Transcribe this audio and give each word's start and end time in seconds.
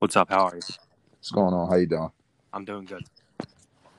What's 0.00 0.16
up? 0.16 0.30
How 0.30 0.46
are 0.46 0.54
you? 0.54 0.62
What's 1.10 1.30
going 1.30 1.52
on? 1.52 1.68
How 1.68 1.76
you 1.76 1.84
doing? 1.84 2.10
I'm 2.54 2.64
doing 2.64 2.86
good. 2.86 3.04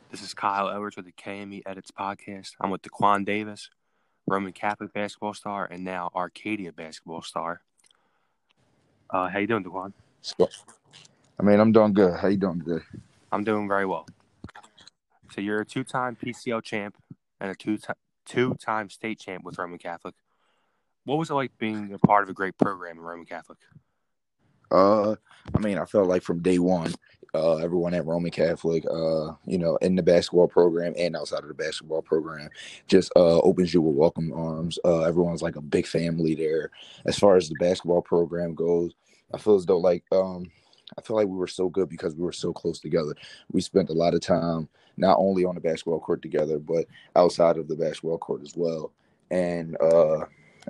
This 0.10 0.24
is 0.24 0.34
Kyle 0.34 0.68
Edwards 0.68 0.96
with 0.96 1.06
the 1.06 1.12
KME 1.12 1.62
Edits 1.68 1.92
podcast. 1.92 2.54
I'm 2.60 2.72
with 2.72 2.82
Daquan 2.82 3.24
Davis, 3.24 3.70
Roman 4.26 4.52
Catholic 4.52 4.94
basketball 4.94 5.36
star, 5.36 5.68
and 5.70 5.84
now 5.84 6.10
Arcadia 6.16 6.72
basketball 6.72 7.22
star. 7.22 7.62
Uh, 9.12 9.30
how 9.30 9.38
you 9.38 9.46
doing, 9.46 9.64
Daquan? 9.64 9.94
I 11.40 11.44
mean, 11.44 11.60
I'm 11.60 11.72
doing 11.72 11.94
good. 11.94 12.20
How 12.20 12.30
you 12.30 12.38
doing 12.38 12.64
today? 12.64 12.84
I'm 13.32 13.44
doing 13.44 13.68
very 13.68 13.86
well. 13.86 14.08
So 15.34 15.40
you're 15.40 15.62
a 15.62 15.66
two-time 15.66 16.18
PCL 16.20 16.64
champ 16.64 16.98
and 17.40 17.52
a 17.52 17.56
two-time 17.56 17.96
two-time 18.26 18.90
state 18.90 19.20
champ 19.20 19.44
with 19.44 19.60
Roman 19.60 19.78
Catholic. 19.78 20.16
What 21.06 21.20
was 21.20 21.30
it 21.30 21.36
like 21.36 21.56
being 21.60 21.94
a 21.94 22.00
part 22.00 22.24
of 22.24 22.30
a 22.30 22.34
great 22.34 22.58
program 22.58 22.98
in 22.98 23.04
Roman 23.04 23.28
Catholic? 23.28 23.60
Uh, 24.72 25.16
I 25.54 25.60
mean, 25.60 25.78
I 25.78 25.86
felt 25.86 26.08
like 26.08 26.24
from 26.24 26.42
day 26.42 26.60
one, 26.60 26.94
uh, 27.34 27.58
everyone 27.58 27.94
at 27.94 28.06
Roman 28.06 28.32
Catholic, 28.32 28.84
uh, 28.86 29.34
you 29.46 29.58
know, 29.58 29.78
in 29.78 29.96
the 29.96 30.04
basketball 30.04 30.48
program 30.48 30.94
and 30.98 31.16
outside 31.16 31.44
of 31.44 31.48
the 31.48 31.54
basketball 31.54 32.02
program, 32.02 32.50
just 32.88 33.12
uh, 33.16 33.40
opens 33.40 33.74
you 33.74 33.82
with 33.82 33.96
welcome 33.96 34.34
arms. 34.34 34.80
Uh, 34.84 35.02
everyone's 35.02 35.42
like 35.42 35.56
a 35.56 35.62
big 35.62 35.88
family 35.88 36.36
there. 36.36 36.72
As 37.06 37.18
far 37.18 37.38
as 37.38 37.48
the 37.48 37.56
basketball 37.60 38.02
program 38.02 38.54
goes, 38.54 38.94
I 39.34 39.38
feel 39.38 39.56
as 39.56 39.66
though 39.66 39.78
like 39.78 40.04
um, 40.12 40.52
I 40.98 41.02
feel 41.02 41.16
like 41.16 41.28
we 41.28 41.38
were 41.38 41.48
so 41.48 41.70
good 41.70 41.88
because 41.88 42.16
we 42.16 42.24
were 42.24 42.34
so 42.34 42.52
close 42.52 42.80
together. 42.80 43.16
We 43.52 43.62
spent 43.62 43.90
a 43.90 43.94
lot 43.94 44.14
of 44.14 44.22
time 44.22 44.68
not 44.98 45.18
only 45.18 45.46
on 45.46 45.56
the 45.56 45.62
basketball 45.62 46.02
court 46.02 46.22
together, 46.22 46.60
but 46.60 46.86
outside 47.16 47.58
of 47.58 47.70
the 47.70 47.76
basketball 47.76 48.18
court 48.18 48.42
as 48.42 48.58
well. 48.58 48.92
And 49.32 49.78
uh, 49.80 50.26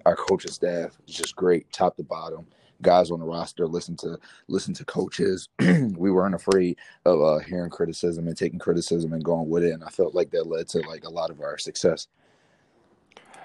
our 0.05 0.15
coaching 0.15 0.51
staff 0.51 0.95
is 1.07 1.15
just 1.15 1.35
great, 1.35 1.71
top 1.71 1.97
to 1.97 2.03
bottom 2.03 2.45
guys 2.81 3.11
on 3.11 3.19
the 3.19 3.25
roster 3.25 3.67
listen 3.67 3.95
to 3.97 4.17
listen 4.47 4.73
to 4.75 4.85
coaches. 4.85 5.49
we 5.59 6.11
weren't 6.11 6.35
afraid 6.35 6.77
of 7.05 7.21
uh, 7.21 7.39
hearing 7.39 7.69
criticism 7.69 8.27
and 8.27 8.37
taking 8.37 8.59
criticism 8.59 9.13
and 9.13 9.23
going 9.23 9.49
with 9.49 9.63
it, 9.63 9.73
and 9.73 9.83
I 9.83 9.89
felt 9.89 10.15
like 10.15 10.31
that 10.31 10.47
led 10.47 10.67
to 10.69 10.79
like 10.87 11.05
a 11.05 11.09
lot 11.09 11.29
of 11.29 11.41
our 11.41 11.57
success. 11.57 12.07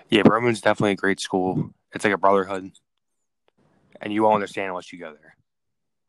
Yeah, 0.08 0.22
Roman's 0.26 0.60
definitely 0.60 0.92
a 0.92 0.96
great 0.96 1.20
school. 1.20 1.70
It's 1.92 2.04
like 2.04 2.14
a 2.14 2.18
brotherhood, 2.18 2.72
and 4.00 4.12
you 4.12 4.26
all 4.26 4.34
understand 4.34 4.72
once 4.72 4.92
you 4.92 4.98
go 4.98 5.12
there. 5.12 5.36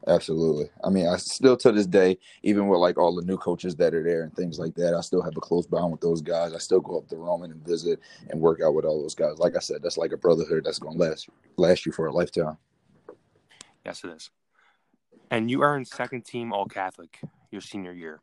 Absolutely. 0.06 0.70
I 0.84 0.90
mean, 0.90 1.08
I 1.08 1.18
still 1.18 1.58
to 1.58 1.72
this 1.72 1.88
day, 1.88 2.18
even 2.44 2.68
with 2.68 2.80
like 2.80 2.98
all 2.98 3.16
the 3.16 3.26
new 3.26 3.38
coaches 3.38 3.76
that 3.78 3.94
are 3.94 4.04
there 4.04 4.24
and 4.24 4.34
things 4.34 4.60
like 4.60 4.76
that, 4.76 4.94
I 4.94 5.02
still 5.02 5.24
have 5.24 5.36
a 5.36 5.42
close 5.42 5.66
bond 5.66 5.92
with 5.92 6.02
those 6.02 6.22
guys. 6.22 6.54
I 6.54 6.60
still 6.60 6.80
go 6.80 7.00
up 7.00 7.08
to 7.10 7.18
Roman 7.18 7.52
and 7.52 7.66
visit 7.66 8.00
and 8.30 8.40
work 8.40 8.62
out 8.62 8.76
with 8.76 8.86
all 8.86 9.02
those 9.02 9.16
guys. 9.16 9.40
Like 9.40 9.56
I 9.56 9.60
said, 9.60 9.82
that's 9.82 9.98
like 9.98 10.12
a 10.12 10.18
brotherhood 10.18 10.64
that's 10.64 10.80
going 10.80 10.98
to 10.98 11.04
last 11.04 11.30
last 11.58 11.86
you 11.86 11.92
for 11.92 12.08
a 12.08 12.12
lifetime. 12.12 12.58
Yes, 13.88 14.04
it 14.04 14.10
is. 14.10 14.30
And 15.32 15.50
you 15.50 15.64
earned 15.64 15.88
second 15.88 16.26
team 16.26 16.52
All 16.52 16.66
Catholic 16.66 17.22
your 17.52 17.62
senior 17.62 17.94
year. 17.94 18.20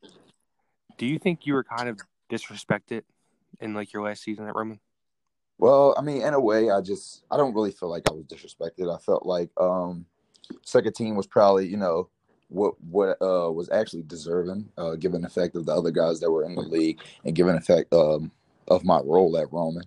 Do 0.99 1.07
you 1.07 1.19
think 1.19 1.47
you 1.47 1.55
were 1.55 1.65
kind 1.65 1.89
of 1.89 1.99
disrespected 2.31 3.03
in 3.61 3.73
like 3.73 3.91
your 3.95 4.03
last 4.03 4.23
season 4.23 4.47
at 4.47 4.55
Roman? 4.55 4.79
Well, 5.57 5.95
I 5.97 6.03
mean, 6.03 6.21
in 6.21 6.35
a 6.35 6.41
way, 6.41 6.71
I 6.71 6.83
just 6.83 7.25
I 7.31 7.39
don't 7.39 7.55
really 7.55 7.71
feel 7.71 7.89
like 7.89 8.03
I 8.11 8.13
was 8.13 8.27
disrespected. 8.27 8.95
I 8.95 8.99
felt 8.99 9.25
like 9.25 9.49
um 9.59 10.05
second 10.65 10.95
team 10.95 11.17
was 11.17 11.27
probably 11.27 11.67
you 11.67 11.79
know 11.79 12.11
what 12.49 12.75
what 12.83 13.17
uh 13.23 13.51
was 13.51 13.71
actually 13.71 14.03
deserving, 14.03 14.69
uh, 14.77 14.97
given 14.97 15.23
the 15.23 15.31
fact 15.31 15.57
of 15.57 15.65
the 15.65 15.73
other 15.73 15.91
guys 15.91 16.21
that 16.21 16.31
were 16.31 16.45
in 16.45 16.57
the 16.57 16.61
league 16.61 17.01
and 17.25 17.35
given 17.35 17.55
the 17.55 17.63
fact 17.63 17.91
um 17.95 18.31
of 18.69 18.85
my 18.85 19.01
role 19.03 19.39
at 19.39 19.51
Roman. 19.51 19.85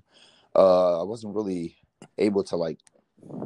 Uh, 0.56 1.02
I 1.02 1.04
wasn't 1.04 1.36
really 1.36 1.76
able 2.18 2.44
to 2.46 2.56
like 2.56 2.80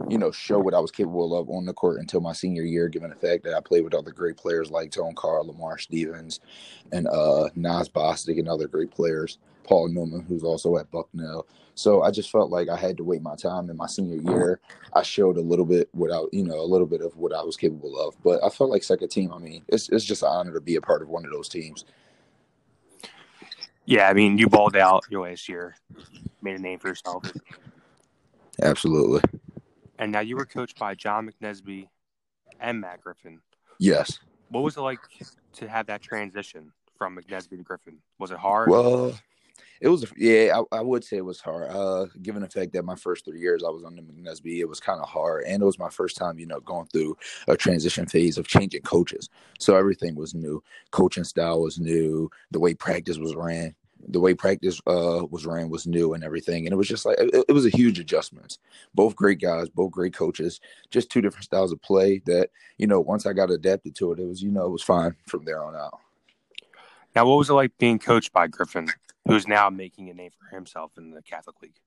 you 0.10 0.18
know, 0.18 0.32
show 0.32 0.60
what 0.60 0.74
I 0.74 0.80
was 0.80 0.92
capable 0.92 1.36
of 1.38 1.50
on 1.50 1.66
the 1.66 1.74
court 1.74 2.00
until 2.00 2.22
my 2.22 2.34
senior 2.34 2.64
year, 2.64 2.90
given 2.90 3.10
the 3.10 3.16
fact 3.16 3.44
that 3.46 3.54
I 3.54 3.62
played 3.62 3.84
with 3.84 3.94
other 3.94 4.12
great 4.12 4.38
players 4.38 4.70
like 4.70 4.92
Tone 4.92 5.16
Carr, 5.16 5.44
Lamar 5.44 5.78
Stevens, 5.78 6.42
and 6.92 7.08
uh, 7.08 7.50
Nas 7.56 7.88
Bostic 7.88 8.38
and 8.38 8.50
other 8.50 8.68
great 8.68 8.92
players, 8.92 9.38
Paul 9.64 9.88
Newman, 9.88 10.22
who's 10.22 10.44
also 10.44 10.78
at 10.78 10.92
Bucknell. 10.92 11.48
So 11.76 12.02
I 12.04 12.12
just 12.12 12.30
felt 12.30 12.52
like 12.52 12.68
I 12.68 12.76
had 12.76 12.98
to 12.98 13.04
wait 13.04 13.22
my 13.22 13.36
time 13.36 13.70
in 13.70 13.78
my 13.78 13.88
senior 13.88 14.22
year. 14.22 14.60
I 14.94 15.02
showed 15.02 15.38
a 15.38 15.42
little 15.42 15.66
bit 15.66 15.90
without, 15.94 16.34
you 16.34 16.44
know, 16.44 16.60
a 16.60 16.68
little 16.68 16.88
bit 16.88 17.02
of 17.02 17.16
what 17.16 17.34
I 17.34 17.42
was 17.42 17.56
capable 17.56 17.98
of. 17.98 18.22
But 18.24 18.44
I 18.44 18.50
felt 18.50 18.70
like 18.70 18.84
second 18.84 19.10
team, 19.10 19.32
I 19.34 19.38
mean, 19.38 19.64
it's, 19.70 19.88
it's 19.90 20.04
just 20.04 20.24
an 20.24 20.30
honor 20.30 20.54
to 20.54 20.62
be 20.62 20.76
a 20.76 20.82
part 20.82 21.02
of 21.02 21.08
one 21.08 21.24
of 21.26 21.32
those 21.32 21.48
teams. 21.48 21.86
Yeah, 23.86 24.10
I 24.10 24.14
mean, 24.14 24.38
you 24.38 24.48
balled 24.48 24.76
out 24.76 25.06
your 25.10 25.24
last 25.24 25.48
year, 25.48 25.76
made 26.42 26.58
a 26.58 26.62
name 26.62 26.80
for 26.80 26.90
yourself. 26.90 27.32
Absolutely 28.62 29.22
and 30.02 30.12
now 30.12 30.20
you 30.20 30.36
were 30.36 30.46
coached 30.46 30.78
by 30.78 30.96
John 30.96 31.30
McNesby 31.30 31.88
and 32.60 32.82
Matt 32.82 33.02
Griffin. 33.02 33.40
Yes. 33.80 34.20
What 34.50 34.64
was 34.64 34.76
it 34.76 34.82
like 34.82 35.00
to 35.54 35.70
have 35.70 35.86
that 35.86 36.02
transition 36.02 36.74
from 36.98 37.18
McNesby 37.18 37.52
to 37.52 37.64
Griffin? 37.64 38.00
Was 38.20 38.32
it 38.32 38.38
hard? 38.38 38.70
Well, 38.70 39.18
it 39.80 39.88
was. 39.88 40.12
Yeah, 40.18 40.60
I, 40.72 40.78
I 40.78 40.82
would 40.82 41.04
say 41.04 41.18
it 41.18 41.26
was 41.26 41.40
hard. 41.40 41.70
Uh, 41.70 42.08
given 42.22 42.42
the 42.42 42.50
fact 42.50 42.74
that 42.74 42.84
my 42.84 42.96
first 42.96 43.26
three 43.26 43.40
years 43.40 43.64
I 43.64 43.70
was 43.70 43.84
under 43.84 44.02
McNesby, 44.02 44.60
it 44.60 44.68
was 44.68 44.80
kind 44.80 45.00
of 45.00 45.08
hard, 45.08 45.46
and 45.46 45.62
it 45.62 45.66
was 45.66 45.80
my 45.80 45.90
first 45.90 46.18
time, 46.18 46.40
you 46.40 46.48
know, 46.48 46.60
going 46.60 46.88
through 46.88 47.16
a 47.48 47.56
transition 47.56 48.06
phase 48.08 48.38
of 48.38 48.48
changing 48.48 48.82
coaches. 48.82 49.30
So 49.60 49.76
everything 49.76 50.16
was 50.16 50.34
new. 50.34 50.64
Coaching 50.92 51.24
style 51.24 51.62
was 51.62 51.80
new. 51.80 52.30
The 52.50 52.60
way 52.60 52.74
practice 52.74 53.18
was 53.18 53.36
ran 53.36 53.76
the 54.08 54.20
way 54.20 54.34
practice 54.34 54.80
uh, 54.88 55.26
was 55.30 55.46
ran 55.46 55.70
was 55.70 55.88
new 55.88 56.14
and 56.14 56.24
everything, 56.24 56.66
and 56.66 56.74
it 56.74 56.78
was 56.78 56.88
just 56.88 57.06
like 57.06 57.18
it, 57.20 57.46
it 57.48 57.54
was 57.54 57.66
a 57.66 57.70
huge 57.70 58.00
adjustment. 58.00 58.58
Both 58.94 59.16
great 59.16 59.40
guys, 59.40 59.70
both 59.70 59.92
great 59.92 60.14
coaches, 60.14 60.60
just 60.90 61.10
two 61.10 61.22
different 61.22 61.46
styles 61.46 61.72
of 61.72 61.82
play. 61.82 62.22
That 62.26 62.50
you 62.78 62.88
know, 62.88 63.00
once 63.00 63.26
I 63.26 63.34
got 63.34 63.52
adapted 63.52 63.96
to 63.96 64.12
it, 64.12 64.20
it 64.20 64.28
was 64.28 64.42
you 64.42 64.52
know 64.52 64.66
it 64.66 64.72
was 64.72 64.84
fine 64.84 65.16
from 65.28 65.46
there 65.46 65.64
on 65.64 65.76
out. 65.76 66.00
Now, 67.16 67.26
what 67.26 67.38
was 67.38 67.50
it 67.50 67.54
like 67.54 67.78
being 67.78 68.00
coached 68.00 68.32
by 68.32 68.48
Griffin, 68.48 68.88
who's 69.28 69.48
now 69.48 69.70
making 69.70 70.10
a 70.10 70.14
name 70.14 70.32
for 70.32 70.56
himself 70.56 70.92
in 70.98 71.12
the 71.12 71.22
Catholic 71.22 71.62
League? 71.62 71.80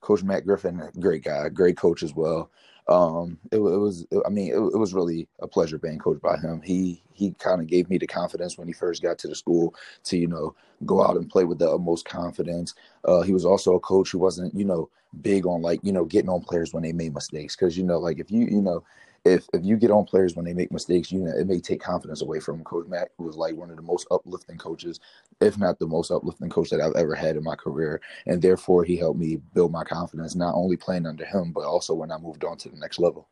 Coach 0.00 0.22
Matt 0.22 0.46
Griffin, 0.46 0.82
great 0.98 1.22
guy, 1.22 1.48
great 1.48 1.76
coach 1.76 2.02
as 2.02 2.14
well. 2.14 2.50
Um, 2.88 3.38
it, 3.52 3.58
it 3.58 3.60
was, 3.60 4.06
I 4.26 4.30
mean, 4.30 4.48
it, 4.48 4.56
it, 4.56 4.78
was 4.78 4.94
really 4.94 5.28
a 5.40 5.46
pleasure 5.46 5.78
being 5.78 5.98
coached 5.98 6.22
by 6.22 6.36
him. 6.38 6.60
He 6.62 7.02
he 7.12 7.32
kind 7.32 7.60
of 7.60 7.68
gave 7.68 7.88
me 7.88 7.98
the 7.98 8.06
confidence 8.06 8.58
when 8.58 8.66
he 8.66 8.72
first 8.72 9.02
got 9.02 9.18
to 9.18 9.28
the 9.28 9.34
school 9.34 9.74
to 10.04 10.16
you 10.16 10.26
know 10.26 10.56
go 10.86 11.02
out 11.02 11.16
and 11.16 11.28
play 11.28 11.44
with 11.44 11.58
the 11.58 11.70
utmost 11.70 12.04
confidence. 12.04 12.74
Uh, 13.04 13.22
he 13.22 13.32
was 13.32 13.44
also 13.44 13.74
a 13.74 13.80
coach 13.80 14.10
who 14.10 14.18
wasn't 14.18 14.54
you 14.54 14.64
know 14.64 14.88
big 15.22 15.46
on 15.46 15.60
like 15.62 15.80
you 15.82 15.92
know 15.92 16.04
getting 16.04 16.30
on 16.30 16.40
players 16.40 16.72
when 16.72 16.82
they 16.82 16.92
made 16.92 17.14
mistakes 17.14 17.56
because 17.56 17.76
you 17.76 17.84
know 17.84 17.98
like 17.98 18.18
if 18.18 18.30
you 18.30 18.46
you 18.46 18.62
know 18.62 18.82
if 19.24 19.46
if 19.52 19.64
you 19.64 19.76
get 19.76 19.90
on 19.90 20.04
players 20.04 20.34
when 20.34 20.44
they 20.44 20.54
make 20.54 20.72
mistakes, 20.72 21.12
you 21.12 21.20
know, 21.20 21.32
it 21.32 21.46
may 21.46 21.60
take 21.60 21.82
confidence 21.82 22.22
away 22.22 22.40
from 22.40 22.64
Coach 22.64 22.86
Matt, 22.88 23.10
who 23.18 23.24
was 23.24 23.36
like 23.36 23.54
one 23.54 23.70
of 23.70 23.76
the 23.76 23.82
most 23.82 24.06
uplifting 24.10 24.56
coaches, 24.56 24.98
if 25.40 25.58
not 25.58 25.78
the 25.78 25.86
most 25.86 26.10
uplifting 26.10 26.48
coach 26.48 26.70
that 26.70 26.80
I've 26.80 26.94
ever 26.96 27.14
had 27.14 27.36
in 27.36 27.44
my 27.44 27.54
career. 27.54 28.00
And 28.26 28.40
therefore, 28.40 28.84
he 28.84 28.96
helped 28.96 29.18
me 29.18 29.36
build 29.54 29.72
my 29.72 29.84
confidence, 29.84 30.34
not 30.34 30.54
only 30.54 30.76
playing 30.76 31.06
under 31.06 31.24
him, 31.24 31.52
but 31.52 31.64
also 31.64 31.94
when 31.94 32.10
I 32.10 32.18
moved 32.18 32.44
on 32.44 32.56
to 32.58 32.70
the 32.70 32.78
next 32.78 32.98
level. 32.98 33.28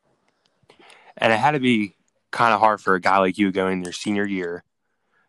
And 1.16 1.32
it 1.32 1.38
had 1.38 1.52
to 1.52 1.60
be 1.60 1.96
kind 2.30 2.52
of 2.52 2.60
hard 2.60 2.80
for 2.80 2.94
a 2.94 3.00
guy 3.00 3.18
like 3.18 3.38
you 3.38 3.50
going 3.50 3.82
your 3.82 3.92
senior 3.92 4.26
year, 4.26 4.64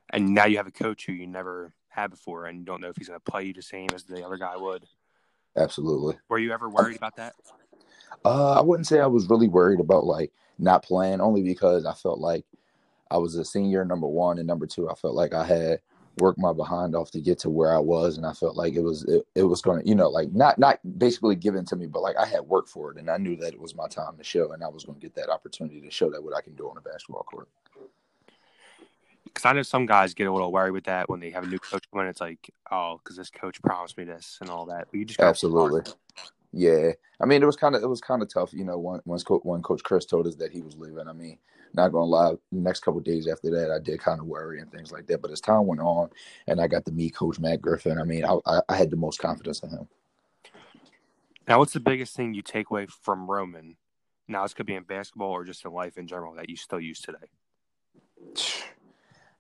and 0.10 0.34
now 0.34 0.46
you 0.46 0.58
have 0.58 0.68
a 0.68 0.72
coach 0.72 1.06
who 1.06 1.14
you 1.14 1.26
never 1.26 1.74
had 2.00 2.12
before, 2.12 2.46
and 2.46 2.60
you 2.60 2.66
don't 2.66 2.82
know 2.82 2.90
if 2.90 2.96
he's 2.98 3.08
going 3.08 3.20
to 3.20 3.32
play 3.32 3.44
you 3.44 3.54
the 3.54 3.62
same 3.62 3.90
as 3.94 4.04
the 4.04 4.26
other 4.26 4.38
guy 4.38 4.56
would. 4.56 4.86
Absolutely. 5.56 6.16
Were 6.30 6.40
you 6.40 6.52
ever 6.52 6.70
worried 6.70 6.98
about 6.98 7.16
that? 7.18 7.34
Uh, 8.24 8.54
I 8.54 8.62
wouldn't 8.62 8.88
say 8.88 9.00
I 9.00 9.08
was 9.08 9.30
really 9.30 9.48
worried 9.48 9.80
about 9.80 10.06
like 10.06 10.32
not 10.58 10.84
playing, 10.84 11.22
only 11.22 11.42
because 11.42 11.86
I 11.86 11.94
felt 11.94 12.20
like 12.20 12.46
I 13.12 13.18
was 13.18 13.36
a 13.36 13.46
senior, 13.46 13.86
number 13.86 14.08
one, 14.08 14.38
and 14.38 14.48
number 14.48 14.68
two, 14.68 14.90
I 14.90 14.96
felt 14.96 15.16
like 15.16 15.34
I 15.34 15.46
had 15.46 15.80
worked 16.20 16.38
my 16.38 16.52
behind 16.54 16.96
off 16.96 17.12
to 17.12 17.22
get 17.22 17.40
to 17.40 17.50
where 17.50 17.74
I 17.74 17.80
was, 17.80 18.18
and 18.18 18.26
I 18.26 18.34
felt 18.34 18.56
like 18.56 18.76
it 18.76 18.82
was 18.82 19.04
it, 19.06 19.26
it 19.36 19.44
was 19.44 19.62
going 19.62 19.82
to, 19.82 19.88
you 19.88 19.96
know, 19.96 20.10
like 20.10 20.32
not 20.32 20.60
not 20.60 20.80
basically 20.98 21.36
given 21.36 21.66
to 21.66 21.76
me, 21.76 21.88
but 21.88 22.02
like 22.02 22.18
I 22.18 22.26
had 22.26 22.42
worked 22.42 22.70
for 22.70 22.92
it, 22.92 22.98
and 22.98 23.10
I 23.10 23.18
knew 23.18 23.36
that 23.38 23.54
it 23.54 23.60
was 23.60 23.76
my 23.76 23.88
time 23.88 24.18
to 24.18 24.24
show, 24.24 24.52
and 24.52 24.64
I 24.64 24.68
was 24.68 24.84
going 24.84 25.00
to 25.00 25.06
get 25.06 25.16
that 25.16 25.30
opportunity 25.30 25.82
to 25.82 25.92
show 25.92 26.10
that 26.10 26.24
what 26.24 26.36
I 26.36 26.42
can 26.42 26.56
do 26.56 26.70
on 26.70 26.78
a 26.78 26.82
basketball 26.82 27.24
court. 27.24 27.48
Because 29.40 29.52
I 29.52 29.54
know 29.54 29.62
some 29.62 29.86
guys 29.86 30.14
get 30.14 30.28
a 30.28 30.34
little 30.34 30.52
worried 30.52 30.72
with 30.72 30.84
that 30.84 31.10
when 31.10 31.22
they 31.22 31.30
have 31.30 31.46
a 31.46 31.48
new 31.48 31.60
coach 31.60 31.86
when 31.92 32.08
it's 32.08 32.20
like, 32.20 32.52
oh, 32.72 33.00
because 33.02 33.16
this 33.16 33.30
coach 33.30 33.62
promised 33.62 33.98
me 33.98 34.04
this 34.04 34.38
and 34.42 34.50
all 34.50 34.66
that. 34.66 34.88
But 34.92 35.00
you 35.00 35.06
just 35.06 35.22
absolutely. 35.22 35.90
Yeah, 36.52 36.92
I 37.22 37.26
mean, 37.26 37.42
it 37.42 37.46
was 37.46 37.56
kind 37.56 37.74
of 37.74 37.82
it 37.82 37.88
was 37.88 38.02
kind 38.02 38.22
of 38.22 38.28
tough, 38.28 38.52
you 38.52 38.66
know. 38.66 38.78
Once 38.78 39.02
once 39.06 39.24
Co- 39.24 39.40
when 39.44 39.62
Coach 39.62 39.82
Chris 39.82 40.06
told 40.06 40.28
us 40.28 40.36
that 40.36 40.52
he 40.52 40.60
was 40.60 40.76
leaving, 40.76 41.08
I 41.08 41.14
mean, 41.14 41.38
not 41.74 41.94
gonna 41.94 42.04
lie, 42.04 42.32
the 42.32 42.60
next 42.60 42.82
couple 42.82 43.00
days 43.00 43.30
after 43.30 43.50
that, 43.52 43.72
I 43.72 43.80
did 43.80 44.02
kind 44.02 44.20
of 44.20 44.26
worry 44.26 44.60
and 44.60 44.70
things 44.74 44.92
like 44.92 45.08
that. 45.08 45.22
But 45.22 45.32
as 45.32 45.40
time 45.40 45.68
went 45.68 45.80
on, 45.80 46.10
and 46.48 46.60
I 46.60 46.68
got 46.68 46.84
to 46.88 46.92
meet 46.92 47.16
Coach 47.16 47.40
Matt 47.40 47.62
Griffin, 47.62 47.98
I 47.98 48.04
mean, 48.04 48.26
I, 48.26 48.40
I, 48.46 48.60
I 48.68 48.76
had 48.76 48.90
the 48.90 48.98
most 48.98 49.20
confidence 49.20 49.64
in 49.64 49.70
him. 49.70 49.88
Now, 51.48 51.60
what's 51.60 51.74
the 51.74 51.80
biggest 51.80 52.14
thing 52.14 52.34
you 52.34 52.42
take 52.42 52.72
away 52.72 52.88
from 52.88 53.32
Roman? 53.32 53.78
Now, 54.28 54.44
this 54.44 54.54
could 54.54 54.66
be 54.66 54.76
in 54.76 54.84
basketball 54.84 55.32
or 55.32 55.46
just 55.46 55.64
in 55.64 55.72
life 55.72 55.98
in 55.98 56.08
general 56.08 56.36
that 56.36 56.50
you 56.50 56.58
still 56.58 56.82
use 56.82 57.00
today. 57.00 57.30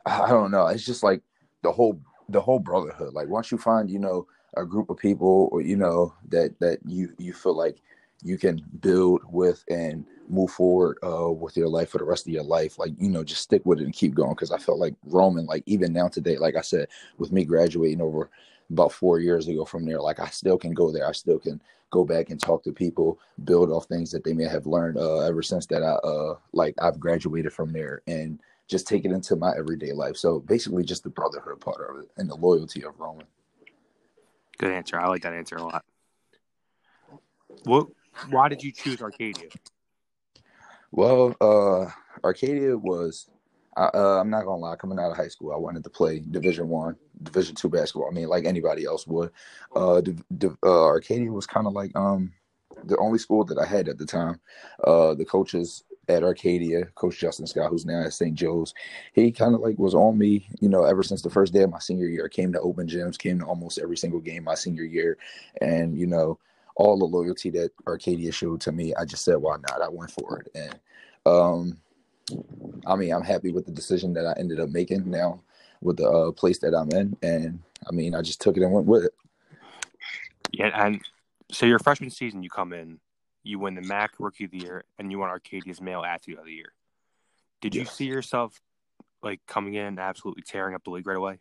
I 0.10 0.30
don't 0.30 0.52
know. 0.52 0.68
It's 0.68 0.86
just 0.86 1.04
like 1.04 1.22
the 1.62 1.72
whole 1.72 2.02
the 2.30 2.42
whole 2.42 2.60
brotherhood. 2.60 3.14
Like 3.14 3.28
once 3.28 3.52
you 3.52 3.58
find, 3.58 3.90
you 3.90 4.00
know 4.00 4.28
a 4.58 4.66
group 4.66 4.90
of 4.90 4.98
people 4.98 5.50
or 5.52 5.62
you 5.62 5.76
know 5.76 6.14
that 6.30 6.60
that 6.60 6.80
you 6.86 7.14
you 7.18 7.34
feel 7.34 7.56
like 7.56 7.78
you 8.24 8.38
can 8.38 8.62
build 8.82 9.22
with 9.32 9.64
and 9.70 10.06
move 10.28 10.52
forward 10.52 10.98
uh, 11.04 11.32
with 11.32 11.56
your 11.56 11.70
life 11.70 11.90
for 11.90 12.00
the 12.00 12.04
rest 12.04 12.28
of 12.28 12.34
your 12.34 12.44
life. 12.44 12.78
Like, 12.78 12.92
you 13.00 13.10
know, 13.10 13.24
just 13.24 13.42
stick 13.42 13.66
with 13.66 13.80
it 13.80 13.86
and 13.86 13.94
keep 13.94 14.14
going. 14.14 14.36
Cause 14.36 14.52
I 14.52 14.58
felt 14.58 14.78
like 14.78 14.94
Roman, 15.06 15.46
like 15.46 15.64
even 15.66 15.94
now 15.94 16.08
today, 16.10 16.38
like 16.38 16.56
I 16.56 16.62
said, 16.62 16.90
with 17.18 17.32
me 17.32 17.46
graduating 17.46 18.02
over 18.02 18.30
about 18.70 18.92
four 18.92 19.20
years 19.20 19.48
ago 19.48 19.66
from 19.66 19.86
there, 19.86 20.02
like 20.02 20.20
I 20.20 20.28
still 20.28 20.58
can 20.58 20.74
go 20.74 20.92
there. 20.92 21.08
I 21.08 21.14
still 21.14 21.40
can 21.40 21.62
go 21.92 22.04
back 22.04 22.30
and 22.30 22.40
talk 22.40 22.64
to 22.64 22.72
people, 22.72 23.20
build 23.46 23.72
off 23.72 23.86
things 23.86 24.12
that 24.12 24.24
they 24.24 24.34
may 24.34 24.46
have 24.46 24.68
learned 24.68 24.98
uh, 24.98 25.20
ever 25.22 25.42
since 25.42 25.66
that 25.68 25.82
I 25.82 25.94
uh, 26.08 26.36
like 26.54 26.76
I've 26.82 27.00
graduated 27.00 27.54
from 27.54 27.72
there 27.72 28.02
and 28.06 28.40
just 28.70 28.88
take 28.88 29.04
it 29.04 29.12
into 29.12 29.36
my 29.36 29.52
everyday 29.58 29.92
life. 29.92 30.16
So 30.16 30.40
basically 30.40 30.84
just 30.84 31.04
the 31.04 31.10
brotherhood 31.10 31.60
part 31.60 31.90
of 31.90 32.04
it 32.04 32.10
and 32.18 32.30
the 32.30 32.36
loyalty 32.36 32.84
of 32.86 32.98
Roman. 33.00 33.26
Good 34.58 34.72
answer. 34.72 35.00
I 35.00 35.08
like 35.08 35.24
that 35.24 35.34
answer 35.34 35.56
a 35.56 35.64
lot. 35.64 35.84
What 37.64 37.88
why 38.30 38.48
did 38.48 38.64
you 38.64 38.72
choose 38.72 39.02
Arcadia? 39.02 39.50
Well, 40.92 41.36
uh, 41.42 41.92
Arcadia 42.24 42.78
was. 42.78 43.30
Uh, 43.78 44.20
I'm 44.20 44.30
not 44.30 44.44
gonna 44.44 44.58
lie. 44.58 44.76
Coming 44.76 45.00
out 45.00 45.12
of 45.12 45.18
high 45.18 45.30
school, 45.30 45.54
I 45.54 45.58
wanted 45.58 45.84
to 45.86 45.90
play 45.90 46.20
Division 46.20 46.68
One, 46.68 46.98
Division 47.24 47.56
Two 47.56 47.70
basketball. 47.70 48.10
I 48.12 48.14
mean, 48.14 48.28
like 48.28 48.46
anybody 48.46 48.86
else 48.86 49.08
would. 49.08 49.32
Uh, 49.74 50.02
uh, 50.64 50.86
Arcadia 50.86 51.32
was 51.32 51.48
kind 51.48 51.66
of 51.66 51.74
like 51.74 51.96
um 51.96 52.34
the 52.84 52.98
only 52.98 53.20
school 53.20 53.46
that 53.46 53.58
I 53.58 53.66
had 53.66 53.88
at 53.88 53.98
the 53.98 54.06
time. 54.06 54.40
Uh, 54.84 55.14
the 55.14 55.26
coaches 55.26 55.84
at 56.10 56.24
Arcadia, 56.24 56.86
Coach 56.96 57.20
Justin 57.20 57.48
Scott, 57.48 57.70
who's 57.70 57.86
now 57.86 58.02
at 58.02 58.14
St. 58.14 58.34
Joe's, 58.34 58.74
he 59.14 59.32
kind 59.32 59.56
of 59.56 59.62
like 59.62 59.78
was 59.78 59.94
on 59.94 60.18
me, 60.18 60.48
you 60.60 60.68
know, 60.68 60.84
ever 60.84 61.04
since 61.04 61.22
the 61.22 61.30
first 61.30 61.54
day 61.54 61.62
of 61.62 61.70
my 61.70 61.80
senior 61.80 62.08
year. 62.08 62.26
I 62.26 62.36
came 62.36 62.52
to 62.54 62.60
open 62.60 62.88
gyms, 62.88 63.18
came 63.18 63.40
to 63.40 63.46
almost 63.46 63.78
every 63.78 63.96
single 63.96 64.20
game 64.20 64.44
my 64.44 64.56
senior 64.56 64.84
year, 64.84 65.18
and 65.62 65.98
you 65.98 66.08
know, 66.08 66.40
all 66.76 66.98
the 66.98 67.06
loyalty 67.06 67.50
that 67.52 67.72
Arcadia 67.88 68.32
showed 68.32 68.62
to 68.62 68.72
me, 68.72 68.96
I 68.96 69.06
just 69.06 69.24
said, 69.24 69.36
why 69.36 69.58
not? 69.58 69.82
I 69.82 69.90
went 69.90 70.12
for 70.12 70.40
it. 70.40 70.52
And 70.56 70.80
um, 71.26 71.78
I 72.88 72.96
mean, 72.96 73.14
I'm 73.14 73.24
happy 73.24 73.52
with 73.52 73.66
the 73.66 73.72
decision 73.72 74.14
that 74.14 74.26
I 74.26 74.34
ended 74.40 74.60
up 74.60 74.70
making 74.70 75.10
now 75.10 75.42
with 75.82 75.98
the 75.98 76.10
uh, 76.10 76.32
place 76.32 76.60
that 76.60 76.74
I'm 76.74 76.90
in. 76.92 77.18
And 77.22 77.60
I 77.88 77.92
mean, 77.92 78.16
I 78.16 78.22
just 78.22 78.42
took 78.42 78.58
it 78.58 78.64
and 78.64 78.72
went 78.72 78.88
with 78.88 79.06
it. 79.06 79.14
Yeah. 80.52 80.86
And 80.86 81.02
so 81.52 81.66
your 81.66 81.80
freshman 81.80 82.10
season, 82.10 82.44
you 82.44 82.50
come 82.50 82.74
in, 82.74 83.00
you 83.50 83.60
win 83.60 83.76
the 83.76 83.82
MAC 83.82 84.12
Rookie 84.20 84.46
of 84.46 84.52
the 84.52 84.60
Year, 84.60 84.86
and 84.98 85.12
you 85.12 85.20
won 85.20 85.30
Arcadia's 85.30 85.82
Male 85.82 86.04
Athlete 86.04 86.38
of 86.38 86.46
the 86.46 86.54
Year. 86.54 86.74
Did 87.62 87.76
you 87.76 87.86
see 87.86 88.06
yourself 88.06 88.62
like 89.22 89.42
coming 89.48 89.74
in 89.74 89.86
and 89.86 90.00
absolutely 90.00 90.44
tearing 90.44 90.76
up 90.76 90.84
the 90.84 90.92
league 90.92 91.08
right 91.08 91.18
away? 91.18 91.40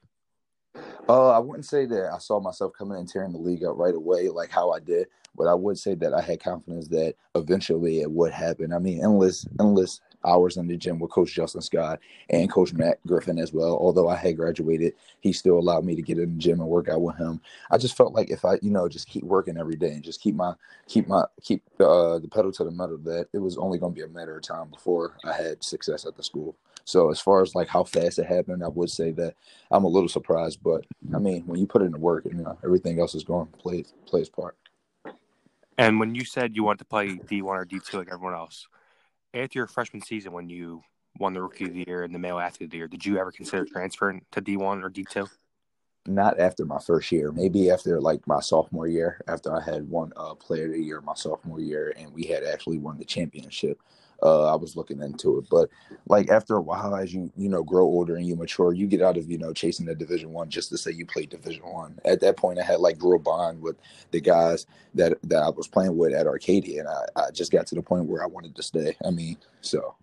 Uh, 1.08 1.30
I 1.30 1.38
wouldn't 1.38 1.64
say 1.64 1.86
that 1.86 2.10
I 2.12 2.18
saw 2.18 2.40
myself 2.40 2.72
coming 2.76 2.98
and 2.98 3.08
tearing 3.08 3.32
the 3.32 3.38
league 3.38 3.64
up 3.64 3.76
right 3.76 3.94
away, 3.94 4.28
like 4.28 4.50
how 4.50 4.70
I 4.70 4.80
did, 4.80 5.06
but 5.36 5.46
I 5.46 5.54
would 5.54 5.78
say 5.78 5.94
that 5.94 6.12
I 6.12 6.20
had 6.20 6.42
confidence 6.42 6.88
that 6.88 7.14
eventually 7.34 8.00
it 8.00 8.10
would 8.10 8.32
happen. 8.32 8.72
I 8.72 8.78
mean, 8.78 9.02
endless, 9.02 9.46
endless 9.58 10.00
hours 10.24 10.56
in 10.56 10.66
the 10.66 10.76
gym 10.76 10.98
with 10.98 11.10
Coach 11.10 11.32
Justin 11.34 11.60
Scott 11.60 12.00
and 12.30 12.50
Coach 12.50 12.72
Matt 12.72 12.98
Griffin 13.06 13.38
as 13.38 13.52
well. 13.52 13.78
Although 13.80 14.08
I 14.08 14.16
had 14.16 14.36
graduated, 14.36 14.94
he 15.20 15.32
still 15.32 15.58
allowed 15.58 15.84
me 15.84 15.94
to 15.94 16.02
get 16.02 16.18
in 16.18 16.34
the 16.34 16.40
gym 16.40 16.60
and 16.60 16.68
work 16.68 16.88
out 16.88 17.02
with 17.02 17.16
him. 17.16 17.40
I 17.70 17.78
just 17.78 17.96
felt 17.96 18.14
like 18.14 18.30
if 18.30 18.44
I, 18.44 18.58
you 18.62 18.70
know, 18.70 18.88
just 18.88 19.08
keep 19.08 19.24
working 19.24 19.56
every 19.56 19.76
day 19.76 19.92
and 19.92 20.02
just 20.02 20.20
keep 20.20 20.34
my, 20.34 20.54
keep 20.86 21.08
my, 21.08 21.24
keep 21.42 21.62
uh, 21.80 22.18
the 22.18 22.28
pedal 22.30 22.52
to 22.52 22.64
the 22.64 22.70
metal, 22.70 22.98
that 22.98 23.28
it 23.32 23.38
was 23.38 23.56
only 23.56 23.78
going 23.78 23.94
to 23.94 24.00
be 24.00 24.04
a 24.04 24.08
matter 24.08 24.36
of 24.36 24.42
time 24.42 24.70
before 24.70 25.16
I 25.24 25.32
had 25.32 25.62
success 25.62 26.06
at 26.06 26.16
the 26.16 26.22
school. 26.22 26.56
So 26.84 27.10
as 27.10 27.20
far 27.20 27.42
as 27.42 27.54
like 27.54 27.68
how 27.68 27.84
fast 27.84 28.18
it 28.18 28.24
happened, 28.24 28.64
I 28.64 28.68
would 28.68 28.90
say 28.90 29.10
that 29.12 29.34
I'm 29.70 29.84
a 29.84 29.88
little 29.88 30.08
surprised. 30.08 30.62
But 30.62 30.86
I 31.14 31.18
mean, 31.18 31.42
when 31.46 31.60
you 31.60 31.66
put 31.66 31.82
in 31.82 32.00
work, 32.00 32.24
you 32.24 32.32
know, 32.32 32.58
everything 32.64 32.98
else 32.98 33.14
is 33.14 33.24
going 33.24 33.46
to 33.46 33.52
play 33.58 33.84
play 34.06 34.20
its 34.20 34.30
part. 34.30 34.56
And 35.76 36.00
when 36.00 36.14
you 36.14 36.24
said 36.24 36.56
you 36.56 36.64
wanted 36.64 36.78
to 36.78 36.84
play 36.86 37.20
D 37.28 37.42
one 37.42 37.58
or 37.58 37.66
D 37.66 37.78
two 37.78 37.98
like 37.98 38.08
everyone 38.10 38.34
else, 38.34 38.66
after 39.38 39.58
your 39.58 39.66
freshman 39.66 40.02
season, 40.02 40.32
when 40.32 40.48
you 40.48 40.82
won 41.18 41.32
the 41.32 41.42
Rookie 41.42 41.64
of 41.64 41.72
the 41.72 41.84
Year 41.86 42.04
and 42.04 42.14
the 42.14 42.18
Male 42.18 42.38
Athlete 42.38 42.66
of 42.66 42.70
the 42.70 42.76
Year, 42.78 42.88
did 42.88 43.04
you 43.04 43.18
ever 43.18 43.32
consider 43.32 43.64
transferring 43.64 44.22
to 44.32 44.40
D 44.40 44.56
one 44.56 44.82
or 44.82 44.88
D 44.88 45.04
two? 45.08 45.28
Not 46.06 46.38
after 46.40 46.64
my 46.64 46.78
first 46.78 47.12
year. 47.12 47.32
Maybe 47.32 47.70
after 47.70 48.00
like 48.00 48.26
my 48.26 48.40
sophomore 48.40 48.86
year, 48.86 49.20
after 49.28 49.54
I 49.54 49.62
had 49.62 49.88
won 49.88 50.12
uh, 50.16 50.34
Player 50.34 50.66
of 50.66 50.72
the 50.72 50.82
Year 50.82 51.00
my 51.00 51.14
sophomore 51.14 51.60
year, 51.60 51.92
and 51.98 52.12
we 52.12 52.24
had 52.24 52.44
actually 52.44 52.78
won 52.78 52.98
the 52.98 53.04
championship 53.04 53.80
uh, 54.22 54.52
I 54.52 54.56
was 54.56 54.76
looking 54.76 55.00
into 55.00 55.38
it. 55.38 55.46
But 55.50 55.68
like 56.06 56.30
after 56.30 56.56
a 56.56 56.60
while, 56.60 56.94
as 56.94 57.14
you 57.14 57.30
you 57.36 57.48
know 57.48 57.62
grow 57.62 57.84
older 57.84 58.16
and 58.16 58.26
you 58.26 58.36
mature, 58.36 58.72
you 58.72 58.86
get 58.86 59.02
out 59.02 59.16
of 59.16 59.30
you 59.30 59.38
know 59.38 59.52
chasing 59.52 59.86
the 59.86 59.94
Division 59.94 60.32
One 60.32 60.50
just 60.50 60.70
to 60.70 60.78
say 60.78 60.90
you 60.90 61.06
played 61.06 61.30
Division 61.30 61.62
One. 61.64 61.98
At 62.04 62.20
that 62.20 62.36
point, 62.36 62.58
I 62.58 62.62
had 62.62 62.80
like 62.80 62.96
real 63.00 63.18
bond 63.18 63.60
with 63.60 63.76
the 64.10 64.20
guys 64.20 64.66
that 64.94 65.18
that 65.24 65.42
I 65.42 65.50
was 65.50 65.68
playing 65.68 65.96
with 65.96 66.12
at 66.12 66.26
Arcadia, 66.26 66.80
and 66.80 66.88
I, 66.88 67.26
I 67.26 67.30
just 67.30 67.52
got 67.52 67.66
to 67.68 67.74
the 67.74 67.82
point 67.82 68.06
where 68.06 68.22
I 68.22 68.26
wanted 68.26 68.56
to 68.56 68.62
stay. 68.62 68.96
I 69.04 69.10
mean, 69.10 69.36
so 69.60 69.94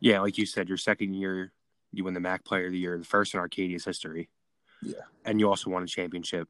yeah, 0.00 0.20
like 0.20 0.38
you 0.38 0.46
said, 0.46 0.68
your 0.68 0.78
second 0.78 1.14
year, 1.14 1.52
you 1.92 2.04
win 2.04 2.14
the 2.14 2.20
MAC 2.20 2.44
Player 2.44 2.66
of 2.66 2.72
the 2.72 2.78
Year, 2.78 2.98
the 2.98 3.04
first 3.04 3.34
in 3.34 3.40
Arcadia's 3.40 3.84
history. 3.84 4.28
Yeah, 4.82 4.94
and 5.24 5.40
you 5.40 5.48
also 5.48 5.70
won 5.70 5.82
a 5.82 5.86
championship. 5.86 6.48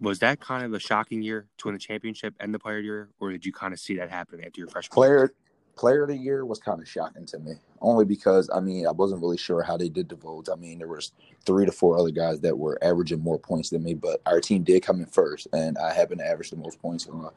Was 0.00 0.18
that 0.18 0.40
kind 0.40 0.64
of 0.64 0.74
a 0.74 0.80
shocking 0.80 1.22
year 1.22 1.46
to 1.58 1.68
win 1.68 1.74
the 1.74 1.78
championship 1.78 2.34
and 2.40 2.52
the 2.52 2.58
player 2.58 2.80
year, 2.80 3.10
or 3.20 3.30
did 3.30 3.46
you 3.46 3.52
kind 3.52 3.72
of 3.72 3.78
see 3.78 3.96
that 3.96 4.10
happen 4.10 4.42
after 4.44 4.60
your 4.60 4.68
freshman 4.68 4.94
player? 4.94 5.32
Player 5.76 6.02
of 6.02 6.08
the 6.08 6.16
year 6.16 6.44
was 6.44 6.58
kind 6.58 6.80
of 6.80 6.88
shocking 6.88 7.26
to 7.26 7.38
me 7.38 7.54
only 7.82 8.04
because 8.04 8.48
i 8.54 8.60
mean 8.60 8.86
i 8.86 8.90
wasn't 8.90 9.20
really 9.20 9.36
sure 9.36 9.62
how 9.62 9.76
they 9.76 9.88
did 9.88 10.08
the 10.08 10.16
votes. 10.16 10.48
I 10.48 10.56
mean 10.56 10.78
there 10.78 10.88
was 10.88 11.12
three 11.44 11.66
to 11.66 11.72
four 11.72 11.98
other 11.98 12.10
guys 12.10 12.40
that 12.40 12.56
were 12.56 12.78
averaging 12.82 13.20
more 13.20 13.38
points 13.38 13.70
than 13.70 13.82
me 13.82 13.94
but 13.94 14.22
our 14.24 14.40
team 14.40 14.62
did 14.62 14.82
come 14.82 15.00
in 15.00 15.06
first 15.06 15.48
and 15.52 15.76
i 15.78 15.92
happen 15.92 16.18
to 16.18 16.26
average 16.26 16.50
the 16.50 16.56
most 16.56 16.80
points 16.80 17.06
on, 17.08 17.30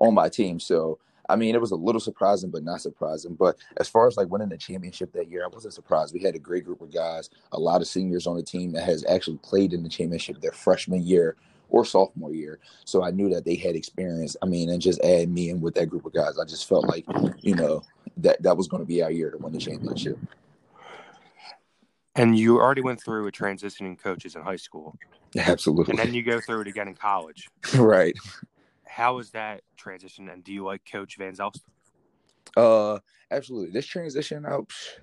on 0.00 0.14
my 0.14 0.28
team. 0.28 0.58
So 0.58 0.98
i 1.28 1.36
mean 1.36 1.54
it 1.54 1.60
was 1.60 1.70
a 1.70 1.76
little 1.76 2.00
surprising 2.00 2.50
but 2.50 2.64
not 2.64 2.80
surprising. 2.80 3.34
But 3.34 3.56
as 3.76 3.88
far 3.88 4.08
as 4.08 4.16
like 4.16 4.28
winning 4.28 4.48
the 4.48 4.56
championship 4.56 5.12
that 5.12 5.30
year 5.30 5.44
i 5.44 5.48
wasn't 5.48 5.74
surprised. 5.74 6.14
We 6.14 6.22
had 6.22 6.34
a 6.34 6.40
great 6.40 6.64
group 6.64 6.80
of 6.80 6.92
guys 6.92 7.30
a 7.52 7.60
lot 7.60 7.82
of 7.82 7.86
seniors 7.86 8.26
on 8.26 8.36
the 8.36 8.42
team 8.42 8.72
that 8.72 8.84
has 8.84 9.04
actually 9.06 9.38
played 9.38 9.72
in 9.72 9.82
the 9.82 9.88
championship 9.88 10.40
their 10.40 10.52
freshman 10.52 11.02
year 11.02 11.36
or 11.70 11.84
sophomore 11.84 12.32
year. 12.32 12.58
So 12.84 13.02
I 13.02 13.10
knew 13.10 13.30
that 13.30 13.44
they 13.44 13.54
had 13.54 13.76
experience. 13.76 14.36
I 14.42 14.46
mean, 14.46 14.70
and 14.70 14.80
just 14.80 15.00
add 15.02 15.30
me 15.30 15.50
in 15.50 15.60
with 15.60 15.74
that 15.74 15.86
group 15.86 16.04
of 16.04 16.12
guys. 16.12 16.38
I 16.38 16.44
just 16.44 16.68
felt 16.68 16.86
like, 16.86 17.04
you 17.40 17.54
know, 17.54 17.82
that 18.18 18.42
that 18.42 18.56
was 18.56 18.68
going 18.68 18.82
to 18.82 18.86
be 18.86 19.02
our 19.02 19.10
year 19.10 19.30
to 19.30 19.38
win 19.38 19.52
the 19.52 19.58
championship. 19.58 20.18
And 22.16 22.36
you 22.36 22.58
already 22.58 22.82
went 22.82 23.02
through 23.02 23.26
a 23.26 23.32
transitioning 23.32 23.98
coaches 23.98 24.34
in 24.34 24.42
high 24.42 24.56
school. 24.56 24.96
Absolutely. 25.38 25.92
And 25.92 25.98
then 25.98 26.12
you 26.12 26.22
go 26.22 26.40
through 26.40 26.62
it 26.62 26.66
again 26.66 26.88
in 26.88 26.94
college. 26.94 27.48
right. 27.76 28.14
How 28.84 29.16
was 29.16 29.30
that 29.30 29.62
transition? 29.76 30.28
And 30.28 30.42
do 30.42 30.52
you 30.52 30.64
like 30.64 30.82
Coach 30.90 31.16
Van 31.16 31.34
Zelst? 31.34 31.60
Uh, 32.56 32.98
absolutely. 33.30 33.70
This 33.70 33.86
transition, 33.86 34.44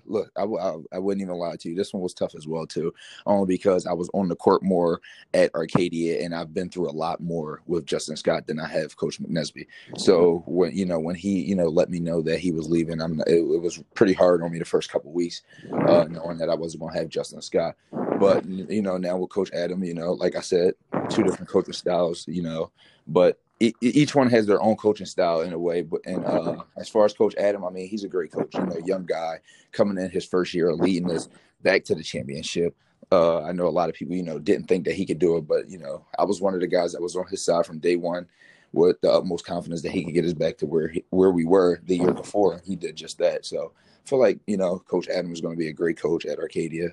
look, 0.05 0.31
I, 0.35 0.43
I, 0.43 0.75
I, 0.93 0.99
wouldn't 0.99 1.21
even 1.21 1.35
lie 1.35 1.55
to 1.55 1.69
you. 1.69 1.75
This 1.75 1.93
one 1.93 2.03
was 2.03 2.13
tough 2.13 2.35
as 2.35 2.47
well 2.47 2.67
too, 2.67 2.93
only 3.25 3.47
because 3.47 3.85
I 3.85 3.93
was 3.93 4.09
on 4.13 4.27
the 4.27 4.35
court 4.35 4.63
more 4.63 5.01
at 5.33 5.53
Arcadia, 5.55 6.23
and 6.23 6.35
I've 6.35 6.53
been 6.53 6.69
through 6.69 6.89
a 6.89 6.91
lot 6.91 7.21
more 7.21 7.61
with 7.67 7.85
Justin 7.85 8.15
Scott 8.15 8.47
than 8.47 8.59
I 8.59 8.67
have 8.67 8.97
Coach 8.97 9.21
McNesby. 9.21 9.67
So 9.97 10.43
when 10.45 10.75
you 10.75 10.85
know 10.85 10.99
when 10.99 11.15
he 11.15 11.41
you 11.41 11.55
know 11.55 11.67
let 11.67 11.89
me 11.89 11.99
know 11.99 12.21
that 12.23 12.39
he 12.39 12.51
was 12.51 12.69
leaving, 12.69 13.01
I'm 13.01 13.21
it, 13.21 13.37
it 13.37 13.61
was 13.61 13.81
pretty 13.93 14.13
hard 14.13 14.41
on 14.41 14.51
me 14.51 14.59
the 14.59 14.65
first 14.65 14.91
couple 14.91 15.11
weeks, 15.11 15.43
uh, 15.87 16.05
knowing 16.09 16.37
that 16.39 16.49
I 16.49 16.55
wasn't 16.55 16.83
to 16.91 16.99
have 16.99 17.09
Justin 17.09 17.41
Scott. 17.41 17.75
But 18.19 18.45
you 18.45 18.81
know 18.81 18.97
now 18.97 19.17
with 19.17 19.29
Coach 19.29 19.51
Adam, 19.53 19.83
you 19.83 19.93
know, 19.93 20.13
like 20.13 20.35
I 20.35 20.41
said, 20.41 20.73
two 21.09 21.23
different 21.23 21.49
coaching 21.49 21.73
styles, 21.73 22.25
you 22.27 22.41
know, 22.41 22.71
but 23.07 23.39
each 23.59 24.13
one 24.13 24.29
has 24.29 24.45
their 24.45 24.61
own 24.61 24.75
coaching 24.75 25.05
style 25.05 25.41
in 25.41 25.53
a 25.53 25.59
way. 25.59 25.81
But 25.81 26.01
and 26.05 26.23
uh, 26.25 26.57
as 26.77 26.89
far 26.89 27.05
as 27.05 27.13
Coach 27.13 27.35
Adam, 27.37 27.65
I 27.65 27.69
mean, 27.69 27.87
he's 27.87 28.03
a 28.03 28.09
great 28.09 28.31
coach. 28.31 28.53
You 28.53 28.65
know, 28.65 28.77
young 28.85 29.05
guy 29.05 29.39
coming 29.71 29.97
in 30.03 30.09
his 30.11 30.25
first 30.25 30.53
year, 30.53 30.73
leading 30.73 31.11
us 31.11 31.29
back 31.61 31.83
to 31.85 31.95
the 31.95 32.03
championship. 32.03 32.75
Uh, 33.11 33.43
I 33.43 33.53
know 33.53 33.67
a 33.67 33.69
lot 33.69 33.89
of 33.89 33.95
people, 33.95 34.15
you 34.15 34.23
know, 34.23 34.37
didn't 34.37 34.67
think 34.67 34.85
that 34.85 34.95
he 34.95 35.05
could 35.05 35.19
do 35.19 35.37
it, 35.37 35.47
but 35.47 35.69
you 35.69 35.77
know, 35.77 36.05
I 36.19 36.25
was 36.25 36.41
one 36.41 36.53
of 36.53 36.59
the 36.59 36.67
guys 36.67 36.91
that 36.91 37.01
was 37.01 37.15
on 37.15 37.25
his 37.27 37.43
side 37.43 37.65
from 37.65 37.79
day 37.79 37.95
one, 37.95 38.27
with 38.73 38.99
the 39.01 39.11
utmost 39.11 39.45
confidence 39.45 39.81
that 39.81 39.91
he 39.91 40.03
could 40.03 40.13
get 40.13 40.25
us 40.25 40.33
back 40.33 40.57
to 40.57 40.65
where 40.65 40.89
he, 40.89 41.03
where 41.09 41.31
we 41.31 41.45
were 41.45 41.79
the 41.85 41.97
year 41.97 42.13
before, 42.13 42.61
he 42.65 42.75
did 42.75 42.95
just 42.95 43.17
that. 43.17 43.45
So 43.45 43.71
I 44.05 44.09
feel 44.09 44.19
like 44.19 44.39
you 44.45 44.57
know, 44.57 44.79
Coach 44.79 45.07
Adam 45.07 45.31
is 45.31 45.41
going 45.41 45.55
to 45.55 45.59
be 45.59 45.69
a 45.69 45.73
great 45.73 45.97
coach 45.97 46.25
at 46.25 46.39
Arcadia. 46.39 46.89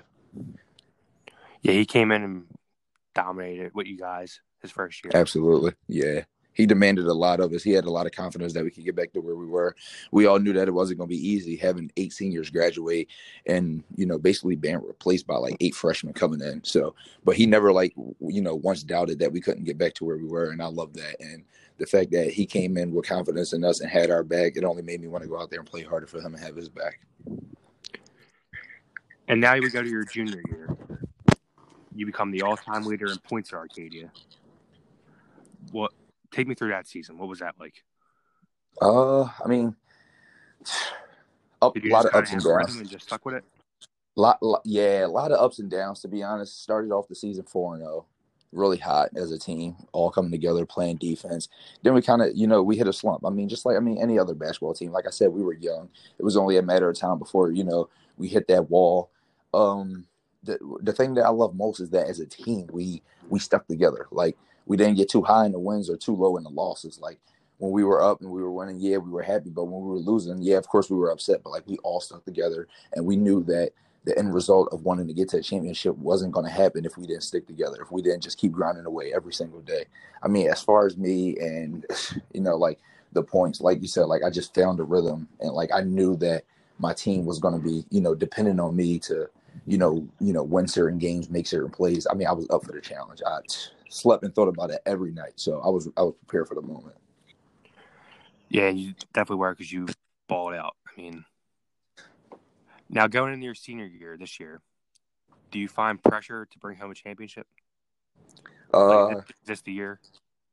Yeah, 1.61 1.73
he 1.73 1.85
came 1.85 2.11
in 2.11 2.23
and 2.23 2.45
dominated 3.13 3.73
with 3.75 3.87
you 3.87 3.97
guys 3.97 4.39
his 4.61 4.71
first 4.71 5.03
year. 5.03 5.11
Absolutely, 5.13 5.73
yeah 5.87 6.21
he 6.55 6.65
demanded 6.65 7.05
a 7.05 7.13
lot 7.13 7.39
of 7.39 7.53
us. 7.53 7.61
He 7.61 7.71
had 7.71 7.85
a 7.85 7.91
lot 7.91 8.05
of 8.05 8.13
confidence 8.13 8.53
that 8.53 8.63
we 8.63 8.71
could 8.71 8.85
get 8.85 8.95
back 8.95 9.13
to 9.13 9.21
where 9.21 9.35
we 9.35 9.45
were. 9.45 9.75
We 10.11 10.25
all 10.25 10.39
knew 10.39 10.53
that 10.53 10.67
it 10.67 10.73
wasn't 10.73 10.97
going 10.97 11.09
to 11.09 11.15
be 11.15 11.29
easy 11.29 11.55
having 11.55 11.91
eight 11.97 12.13
seniors 12.13 12.49
graduate 12.49 13.09
and 13.45 13.83
you 13.95 14.05
know 14.05 14.17
basically 14.17 14.55
being 14.55 14.81
replaced 14.81 15.27
by 15.27 15.35
like 15.35 15.57
eight 15.59 15.75
freshmen 15.75 16.13
coming 16.13 16.41
in. 16.41 16.63
So, 16.63 16.95
but 17.23 17.35
he 17.35 17.45
never 17.45 17.71
like 17.71 17.93
you 18.21 18.41
know 18.41 18.55
once 18.55 18.83
doubted 18.83 19.19
that 19.19 19.31
we 19.31 19.41
couldn't 19.41 19.65
get 19.65 19.77
back 19.77 19.93
to 19.95 20.05
where 20.05 20.17
we 20.17 20.25
were, 20.25 20.51
and 20.51 20.61
I 20.61 20.67
love 20.67 20.93
that. 20.93 21.17
And 21.19 21.43
the 21.77 21.85
fact 21.85 22.11
that 22.11 22.31
he 22.31 22.45
came 22.45 22.77
in 22.77 22.93
with 22.93 23.05
confidence 23.05 23.51
in 23.51 23.63
us 23.65 23.81
and 23.81 23.91
had 23.91 24.09
our 24.09 24.23
back, 24.23 24.55
it 24.55 24.63
only 24.63 24.81
made 24.81 25.01
me 25.01 25.07
want 25.07 25.23
to 25.23 25.29
go 25.29 25.39
out 25.39 25.49
there 25.49 25.59
and 25.59 25.69
play 25.69 25.83
harder 25.83 26.07
for 26.07 26.19
him 26.19 26.33
and 26.33 26.43
have 26.43 26.55
his 26.55 26.69
back. 26.69 27.01
And 29.27 29.41
now 29.41 29.55
we 29.55 29.69
go 29.69 29.81
to 29.81 29.89
your 29.89 30.05
junior 30.05 30.41
year. 30.49 30.77
You 31.93 32.05
become 32.05 32.31
the 32.31 32.43
all-time 32.43 32.83
leader 32.83 33.07
in 33.07 33.17
points 33.17 33.51
at 33.51 33.57
Arcadia. 33.57 34.11
What 35.71 35.91
take 36.35 36.47
me 36.47 36.55
through 36.55 36.69
that 36.69 36.87
season. 36.87 37.17
What 37.17 37.29
was 37.29 37.39
that 37.39 37.55
like? 37.59 37.83
Uh, 38.81 39.23
I 39.23 39.47
mean, 39.47 39.75
up 41.61 41.75
a 41.75 41.89
lot 41.89 42.05
of 42.05 42.13
ups 42.13 42.31
and 42.31 42.43
downs. 42.43 42.75
And 42.75 42.89
just 42.89 43.05
stuck 43.07 43.25
with 43.25 43.35
it. 43.35 43.43
Lot, 44.17 44.41
lot, 44.41 44.61
yeah, 44.65 45.05
a 45.05 45.07
lot 45.07 45.31
of 45.31 45.39
ups 45.39 45.59
and 45.59 45.69
downs. 45.69 46.01
To 46.01 46.07
be 46.07 46.23
honest, 46.23 46.61
started 46.61 46.91
off 46.91 47.07
the 47.07 47.15
season 47.15 47.45
four 47.45 47.73
and 47.73 47.83
zero, 47.83 47.91
oh, 47.93 48.05
really 48.51 48.77
hot 48.77 49.09
as 49.15 49.31
a 49.31 49.39
team, 49.39 49.75
all 49.91 50.11
coming 50.11 50.31
together, 50.31 50.65
playing 50.65 50.97
defense. 50.97 51.49
Then 51.83 51.93
we 51.93 52.01
kind 52.01 52.21
of, 52.21 52.31
you 52.35 52.47
know, 52.47 52.63
we 52.63 52.77
hit 52.77 52.87
a 52.87 52.93
slump. 52.93 53.25
I 53.25 53.29
mean, 53.29 53.49
just 53.49 53.65
like 53.65 53.77
I 53.77 53.79
mean 53.79 53.97
any 53.97 54.19
other 54.19 54.33
basketball 54.33 54.73
team. 54.73 54.91
Like 54.91 55.07
I 55.07 55.11
said, 55.11 55.29
we 55.29 55.43
were 55.43 55.53
young. 55.53 55.89
It 56.17 56.23
was 56.23 56.37
only 56.37 56.57
a 56.57 56.61
matter 56.61 56.89
of 56.89 56.97
time 56.97 57.19
before 57.19 57.51
you 57.51 57.63
know 57.63 57.89
we 58.17 58.27
hit 58.27 58.47
that 58.49 58.69
wall. 58.69 59.09
Um, 59.53 60.07
the 60.43 60.59
the 60.81 60.93
thing 60.93 61.13
that 61.15 61.25
I 61.25 61.29
love 61.29 61.55
most 61.55 61.79
is 61.79 61.89
that 61.91 62.07
as 62.07 62.19
a 62.19 62.25
team, 62.25 62.67
we 62.71 63.01
we 63.29 63.39
stuck 63.39 63.67
together. 63.67 64.07
Like 64.11 64.37
we 64.65 64.77
didn't 64.77 64.95
get 64.95 65.09
too 65.09 65.21
high 65.21 65.45
in 65.45 65.51
the 65.51 65.59
wins 65.59 65.89
or 65.89 65.97
too 65.97 66.15
low 66.15 66.37
in 66.37 66.43
the 66.43 66.49
losses. 66.49 66.99
Like 66.99 67.19
when 67.57 67.71
we 67.71 67.83
were 67.83 68.03
up 68.03 68.21
and 68.21 68.29
we 68.29 68.41
were 68.41 68.51
winning, 68.51 68.79
yeah, 68.79 68.97
we 68.97 69.09
were 69.09 69.21
happy. 69.23 69.49
But 69.49 69.65
when 69.65 69.81
we 69.81 69.89
were 69.89 69.97
losing, 69.97 70.41
yeah, 70.41 70.57
of 70.57 70.67
course 70.67 70.89
we 70.89 70.97
were 70.97 71.11
upset. 71.11 71.43
But 71.43 71.51
like 71.51 71.67
we 71.67 71.77
all 71.77 72.01
stuck 72.01 72.25
together, 72.25 72.67
and 72.93 73.05
we 73.05 73.15
knew 73.15 73.43
that 73.43 73.71
the 74.05 74.17
end 74.17 74.33
result 74.33 74.69
of 74.71 74.83
wanting 74.83 75.07
to 75.07 75.13
get 75.13 75.29
to 75.29 75.37
the 75.37 75.43
championship 75.43 75.97
wasn't 75.97 76.31
going 76.31 76.45
to 76.45 76.51
happen 76.51 76.85
if 76.85 76.97
we 76.97 77.07
didn't 77.07 77.23
stick 77.23 77.47
together. 77.47 77.81
If 77.81 77.91
we 77.91 78.01
didn't 78.01 78.21
just 78.21 78.37
keep 78.37 78.51
grinding 78.51 78.85
away 78.85 79.13
every 79.13 79.33
single 79.33 79.61
day. 79.61 79.85
I 80.21 80.27
mean, 80.27 80.47
as 80.47 80.61
far 80.61 80.85
as 80.85 80.97
me 80.97 81.37
and 81.39 81.85
you 82.33 82.41
know, 82.41 82.55
like 82.55 82.79
the 83.13 83.23
points, 83.23 83.61
like 83.61 83.81
you 83.81 83.87
said, 83.87 84.03
like 84.03 84.23
I 84.23 84.29
just 84.29 84.53
found 84.53 84.79
a 84.79 84.83
rhythm, 84.83 85.27
and 85.39 85.51
like 85.51 85.71
I 85.73 85.81
knew 85.81 86.15
that 86.17 86.43
my 86.77 86.93
team 86.93 87.25
was 87.25 87.39
going 87.39 87.53
to 87.53 87.65
be, 87.65 87.85
you 87.89 88.01
know, 88.01 88.13
dependent 88.13 88.59
on 88.59 88.75
me 88.75 88.99
to, 88.99 89.29
you 89.65 89.77
know, 89.77 90.05
you 90.19 90.33
know, 90.33 90.43
win 90.43 90.67
certain 90.67 90.99
games, 90.99 91.29
make 91.29 91.47
certain 91.47 91.71
plays. 91.71 92.05
I 92.09 92.15
mean, 92.15 92.27
I 92.27 92.33
was 92.33 92.47
up 92.49 92.65
for 92.65 92.73
the 92.73 92.81
challenge. 92.81 93.21
I 93.25 93.39
slept 93.95 94.23
and 94.23 94.35
thought 94.35 94.47
about 94.47 94.71
it 94.71 94.81
every 94.85 95.11
night, 95.11 95.33
so 95.35 95.61
I 95.61 95.69
was 95.69 95.89
I 95.97 96.01
was 96.01 96.15
prepared 96.25 96.47
for 96.47 96.55
the 96.55 96.61
moment. 96.61 96.95
Yeah, 98.49 98.69
you 98.69 98.93
definitely 99.13 99.37
were 99.37 99.51
because 99.51 99.71
you 99.71 99.87
balled 100.27 100.53
out. 100.53 100.75
I 100.87 101.01
mean, 101.01 101.25
now 102.89 103.07
going 103.07 103.33
into 103.33 103.45
your 103.45 103.55
senior 103.55 103.85
year 103.85 104.17
this 104.17 104.39
year, 104.39 104.61
do 105.51 105.59
you 105.59 105.67
find 105.67 106.01
pressure 106.01 106.45
to 106.45 106.59
bring 106.59 106.77
home 106.77 106.91
a 106.91 106.95
championship? 106.95 107.47
Uh, 108.73 109.07
like, 109.07 109.17
is 109.17 109.35
this 109.45 109.61
the 109.61 109.71
year? 109.71 109.99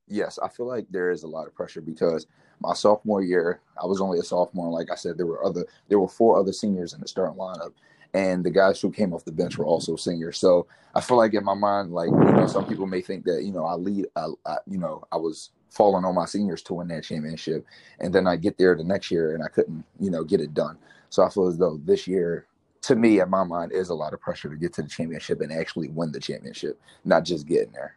Yes, 0.09 0.39
I 0.43 0.49
feel 0.49 0.67
like 0.67 0.87
there 0.91 1.11
is 1.11 1.23
a 1.23 1.29
lot 1.29 1.47
of 1.47 1.55
pressure 1.55 1.81
because 1.81 2.27
my 2.61 2.75
sophomore 2.75 3.23
year, 3.23 3.61
I 3.81 3.87
was 3.87 4.01
only 4.01 4.19
a 4.19 4.23
sophomore. 4.23 4.71
Like 4.71 4.91
I 4.91 4.95
said, 4.95 5.17
there 5.17 5.27
were 5.27 5.45
other, 5.45 5.67
there 5.89 5.99
were 5.99 6.09
four 6.09 6.39
other 6.39 6.53
seniors 6.53 6.93
in 6.93 7.01
the 7.01 7.09
starting 7.09 7.39
lineup, 7.39 7.73
and 8.15 8.45
the 8.45 8.51
guys 8.51 8.81
who 8.81 8.91
came 8.91 9.13
off 9.13 9.25
the 9.25 9.33
bench 9.33 9.57
were 9.57 9.65
also 9.65 9.97
seniors. 9.97 10.39
So 10.39 10.67
I 10.95 11.01
feel 11.01 11.17
like 11.17 11.35
in 11.35 11.45
my 11.45 11.55
mind, 11.55 11.93
like 11.93 12.11
you 12.11 12.17
know, 12.17 12.47
some 12.47 12.67
people 12.67 12.87
may 12.87 13.01
think 13.01 13.25
that 13.25 13.43
you 13.45 13.53
know 13.53 13.65
I 13.65 13.75
lead, 13.75 14.07
I, 14.17 14.29
I, 14.47 14.57
you 14.67 14.79
know, 14.79 15.05
I 15.11 15.17
was 15.17 15.51
falling 15.71 16.05
on 16.05 16.15
my 16.15 16.27
seniors 16.27 16.63
to 16.63 16.75
win 16.75 16.89
that 16.89 17.05
championship, 17.05 17.65
and 18.01 18.15
then 18.15 18.27
I 18.27 18.37
get 18.37 18.59
there 18.59 18.75
the 18.77 18.85
next 18.85 19.11
year 19.11 19.35
and 19.35 19.43
I 19.43 19.49
couldn't, 19.49 19.85
you 19.99 20.11
know, 20.11 20.25
get 20.25 20.41
it 20.41 20.53
done. 20.53 20.79
So 21.09 21.23
I 21.23 21.31
feel 21.31 21.47
as 21.47 21.59
though 21.59 21.81
this 21.85 22.07
year, 22.07 22.47
to 22.83 22.97
me, 22.97 23.21
in 23.21 23.31
my 23.31 23.45
mind, 23.45 23.73
is 23.73 23.89
a 23.89 23.95
lot 23.95 24.13
of 24.13 24.21
pressure 24.21 24.49
to 24.49 24.57
get 24.57 24.73
to 24.75 24.83
the 24.83 24.89
championship 24.89 25.41
and 25.41 25.53
actually 25.53 25.89
win 25.89 26.13
the 26.13 26.21
championship, 26.21 26.79
not 27.05 27.25
just 27.25 27.47
getting 27.47 27.73
there. 27.73 27.97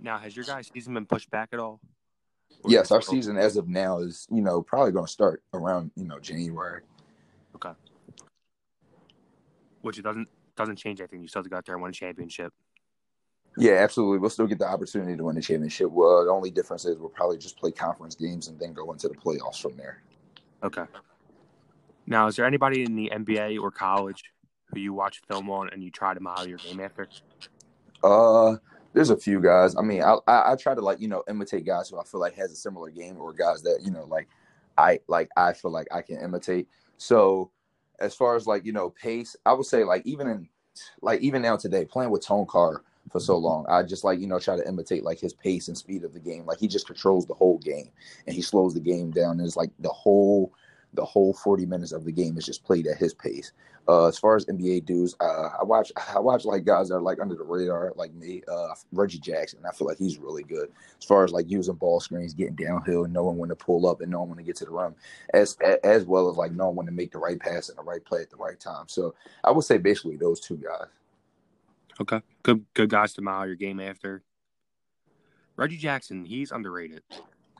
Now, 0.00 0.18
has 0.18 0.36
your 0.36 0.44
guys' 0.44 0.70
season 0.72 0.94
been 0.94 1.06
pushed 1.06 1.30
back 1.30 1.50
at 1.52 1.58
all? 1.58 1.80
Or 2.62 2.70
yes, 2.70 2.90
our 2.90 3.02
season 3.02 3.36
as 3.36 3.56
of 3.56 3.68
now 3.68 3.98
is, 3.98 4.26
you 4.30 4.42
know, 4.42 4.62
probably 4.62 4.92
going 4.92 5.06
to 5.06 5.12
start 5.12 5.42
around, 5.54 5.90
you 5.96 6.04
know, 6.04 6.18
January. 6.18 6.82
Okay. 7.54 7.72
Which 9.88 9.98
it 9.98 10.02
doesn't 10.02 10.28
doesn't 10.54 10.76
change 10.76 11.00
anything. 11.00 11.22
You 11.22 11.28
still 11.28 11.40
have 11.40 11.46
to 11.46 11.50
go 11.50 11.56
out 11.56 11.64
there 11.64 11.74
and 11.74 11.82
win 11.82 11.88
a 11.88 11.94
championship. 11.94 12.52
Yeah, 13.56 13.72
absolutely. 13.72 14.18
We'll 14.18 14.28
still 14.28 14.46
get 14.46 14.58
the 14.58 14.68
opportunity 14.68 15.16
to 15.16 15.24
win 15.24 15.34
the 15.34 15.40
championship. 15.40 15.90
Well, 15.90 16.26
the 16.26 16.30
only 16.30 16.50
difference 16.50 16.84
is 16.84 16.98
we'll 16.98 17.08
probably 17.08 17.38
just 17.38 17.56
play 17.56 17.70
conference 17.70 18.14
games 18.14 18.48
and 18.48 18.60
then 18.60 18.74
go 18.74 18.92
into 18.92 19.08
the 19.08 19.14
playoffs 19.14 19.62
from 19.62 19.78
there. 19.78 20.02
Okay. 20.62 20.84
Now, 22.06 22.26
is 22.26 22.36
there 22.36 22.44
anybody 22.44 22.82
in 22.82 22.96
the 22.96 23.10
NBA 23.14 23.58
or 23.60 23.70
college 23.70 24.22
who 24.66 24.78
you 24.78 24.92
watch 24.92 25.22
film 25.26 25.48
on 25.48 25.70
and 25.70 25.82
you 25.82 25.90
try 25.90 26.12
to 26.12 26.20
model 26.20 26.46
your 26.46 26.58
game 26.58 26.80
after? 26.80 27.08
Uh, 28.04 28.56
there's 28.92 29.08
a 29.08 29.16
few 29.16 29.40
guys. 29.40 29.74
I 29.74 29.80
mean, 29.80 30.02
I, 30.02 30.18
I, 30.26 30.52
I 30.52 30.56
try 30.56 30.74
to 30.74 30.82
like 30.82 31.00
you 31.00 31.08
know 31.08 31.24
imitate 31.28 31.64
guys 31.64 31.88
who 31.88 31.98
I 31.98 32.04
feel 32.04 32.20
like 32.20 32.34
has 32.34 32.52
a 32.52 32.56
similar 32.56 32.90
game 32.90 33.16
or 33.16 33.32
guys 33.32 33.62
that 33.62 33.80
you 33.82 33.90
know 33.90 34.04
like 34.04 34.28
I 34.76 35.00
like 35.08 35.30
I 35.36 35.54
feel 35.54 35.70
like 35.70 35.88
I 35.90 36.02
can 36.02 36.20
imitate. 36.20 36.68
So 36.98 37.50
as 38.00 38.14
far 38.14 38.36
as 38.36 38.46
like 38.46 38.64
you 38.64 38.72
know 38.72 38.90
pace, 38.90 39.36
I 39.46 39.52
would 39.52 39.66
say 39.66 39.84
like 39.84 40.06
even 40.06 40.26
in 40.28 40.48
like 41.00 41.20
even 41.20 41.42
now 41.42 41.56
today 41.56 41.84
playing 41.84 42.10
with 42.10 42.24
Tone 42.24 42.46
Carr 42.46 42.82
for 43.10 43.20
so 43.20 43.34
mm-hmm. 43.34 43.44
long. 43.44 43.66
I 43.68 43.82
just 43.82 44.04
like, 44.04 44.20
you 44.20 44.26
know, 44.26 44.38
try 44.38 44.56
to 44.56 44.66
imitate 44.68 45.04
like 45.04 45.18
his 45.18 45.32
pace 45.32 45.68
and 45.68 45.76
speed 45.76 46.04
of 46.04 46.12
the 46.12 46.20
game. 46.20 46.46
Like 46.46 46.58
he 46.58 46.68
just 46.68 46.86
controls 46.86 47.26
the 47.26 47.34
whole 47.34 47.58
game 47.58 47.90
and 48.26 48.34
he 48.34 48.42
slows 48.42 48.74
the 48.74 48.80
game 48.80 49.10
down. 49.10 49.38
And 49.38 49.46
it's 49.46 49.56
like 49.56 49.70
the 49.78 49.88
whole 49.88 50.52
the 50.94 51.04
whole 51.04 51.32
40 51.32 51.66
minutes 51.66 51.92
of 51.92 52.04
the 52.04 52.12
game 52.12 52.38
is 52.38 52.46
just 52.46 52.64
played 52.64 52.86
at 52.86 52.96
his 52.96 53.14
pace. 53.14 53.52
Uh, 53.88 54.06
as 54.06 54.18
far 54.18 54.36
as 54.36 54.44
NBA 54.44 54.84
dudes, 54.84 55.16
uh, 55.18 55.48
I 55.58 55.64
watch 55.64 55.90
I 56.14 56.18
watch 56.18 56.44
like 56.44 56.64
guys 56.64 56.88
that 56.88 56.96
are 56.96 57.00
like 57.00 57.20
under 57.20 57.34
the 57.34 57.44
radar, 57.44 57.92
like 57.96 58.12
me, 58.12 58.42
uh, 58.46 58.74
Reggie 58.92 59.18
Jackson. 59.18 59.60
I 59.66 59.72
feel 59.72 59.86
like 59.86 59.96
he's 59.96 60.18
really 60.18 60.42
good 60.42 60.70
as 60.98 61.06
far 61.06 61.24
as 61.24 61.32
like 61.32 61.50
using 61.50 61.74
ball 61.74 61.98
screens, 61.98 62.34
getting 62.34 62.54
downhill, 62.54 63.04
and 63.04 63.14
knowing 63.14 63.38
when 63.38 63.48
to 63.48 63.56
pull 63.56 63.88
up 63.88 64.02
and 64.02 64.10
knowing 64.10 64.28
when 64.28 64.38
to 64.38 64.44
get 64.44 64.56
to 64.56 64.66
the 64.66 64.70
rim, 64.70 64.94
as 65.32 65.56
as 65.82 66.04
well 66.04 66.28
as 66.28 66.36
like 66.36 66.52
knowing 66.52 66.76
when 66.76 66.84
to 66.84 66.92
make 66.92 67.12
the 67.12 67.18
right 67.18 67.40
pass 67.40 67.70
and 67.70 67.78
the 67.78 67.82
right 67.82 68.04
play 68.04 68.20
at 68.20 68.30
the 68.30 68.36
right 68.36 68.60
time. 68.60 68.84
So 68.88 69.14
I 69.42 69.50
would 69.50 69.64
say 69.64 69.78
basically 69.78 70.16
those 70.16 70.40
two 70.40 70.58
guys. 70.58 70.88
Okay, 71.98 72.20
good 72.42 72.66
good 72.74 72.90
guys 72.90 73.14
to 73.14 73.22
model 73.22 73.46
your 73.46 73.56
game 73.56 73.80
after. 73.80 74.22
Reggie 75.56 75.78
Jackson, 75.78 76.26
he's 76.26 76.52
underrated. 76.52 77.02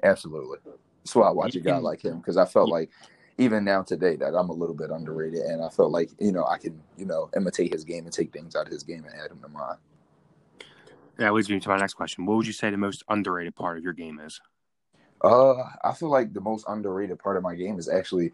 Absolutely, 0.02 0.58
that's 1.02 1.14
why 1.14 1.26
I 1.26 1.30
watch 1.30 1.56
a 1.56 1.60
guy 1.60 1.78
like 1.78 2.04
him 2.04 2.18
because 2.18 2.36
I 2.36 2.44
felt 2.44 2.68
like 2.68 2.90
even 3.38 3.64
now 3.64 3.82
today 3.82 4.16
that 4.16 4.34
I'm 4.34 4.50
a 4.50 4.52
little 4.52 4.74
bit 4.74 4.90
underrated, 4.90 5.40
and 5.40 5.64
I 5.64 5.68
felt 5.68 5.92
like 5.92 6.10
you 6.18 6.32
know 6.32 6.44
I 6.44 6.58
can 6.58 6.80
you 6.96 7.06
know 7.06 7.30
imitate 7.36 7.72
his 7.72 7.84
game 7.84 8.04
and 8.04 8.12
take 8.12 8.32
things 8.32 8.54
out 8.54 8.66
of 8.66 8.72
his 8.72 8.82
game 8.82 9.04
and 9.04 9.14
add 9.14 9.30
them 9.30 9.40
to 9.40 9.48
mine. 9.48 9.76
That 11.16 11.32
leads 11.32 11.48
me 11.48 11.58
to 11.58 11.68
my 11.68 11.78
next 11.78 11.94
question. 11.94 12.26
What 12.26 12.36
would 12.36 12.46
you 12.46 12.52
say 12.52 12.70
the 12.70 12.76
most 12.76 13.02
underrated 13.08 13.56
part 13.56 13.78
of 13.78 13.84
your 13.84 13.92
game 13.92 14.20
is? 14.20 14.40
Uh, 15.22 15.54
I 15.82 15.92
feel 15.94 16.10
like 16.10 16.32
the 16.32 16.40
most 16.40 16.64
underrated 16.68 17.18
part 17.18 17.36
of 17.36 17.42
my 17.42 17.54
game 17.54 17.78
is 17.78 17.88
actually 17.88 18.32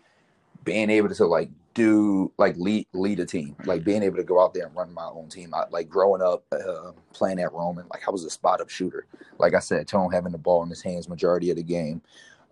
being 0.65 0.91
able 0.91 1.09
to 1.09 1.27
like 1.27 1.49
do 1.75 2.31
like 2.39 2.57
lead 2.57 2.87
lead 2.93 3.21
a 3.21 3.27
team, 3.27 3.57
like 3.65 3.85
being 3.85 4.03
able 4.03 4.17
to 4.17 4.23
go 4.23 4.43
out 4.43 4.55
there 4.55 4.67
and 4.67 4.77
run 4.77 4.93
my 4.93 5.07
own 5.07 5.29
team. 5.29 5.55
I, 5.55 5.65
like 5.71 5.89
growing 5.89 6.23
up 6.23 6.45
uh, 6.53 6.93
playing 7.13 7.41
at 7.41 7.53
Roman, 7.53 7.87
like 7.91 8.07
I 8.07 8.11
was 8.11 8.25
a 8.25 8.31
spot 8.31 8.61
up 8.61 8.71
shooter. 8.71 9.07
Like 9.39 9.55
I 9.55 9.61
said, 9.61 9.89
Tone 9.89 10.13
having 10.13 10.33
the 10.33 10.39
ball 10.39 10.63
in 10.63 10.69
his 10.69 10.83
hands 10.83 11.09
majority 11.09 11.51
of 11.51 11.57
the 11.57 11.63
game. 11.63 12.03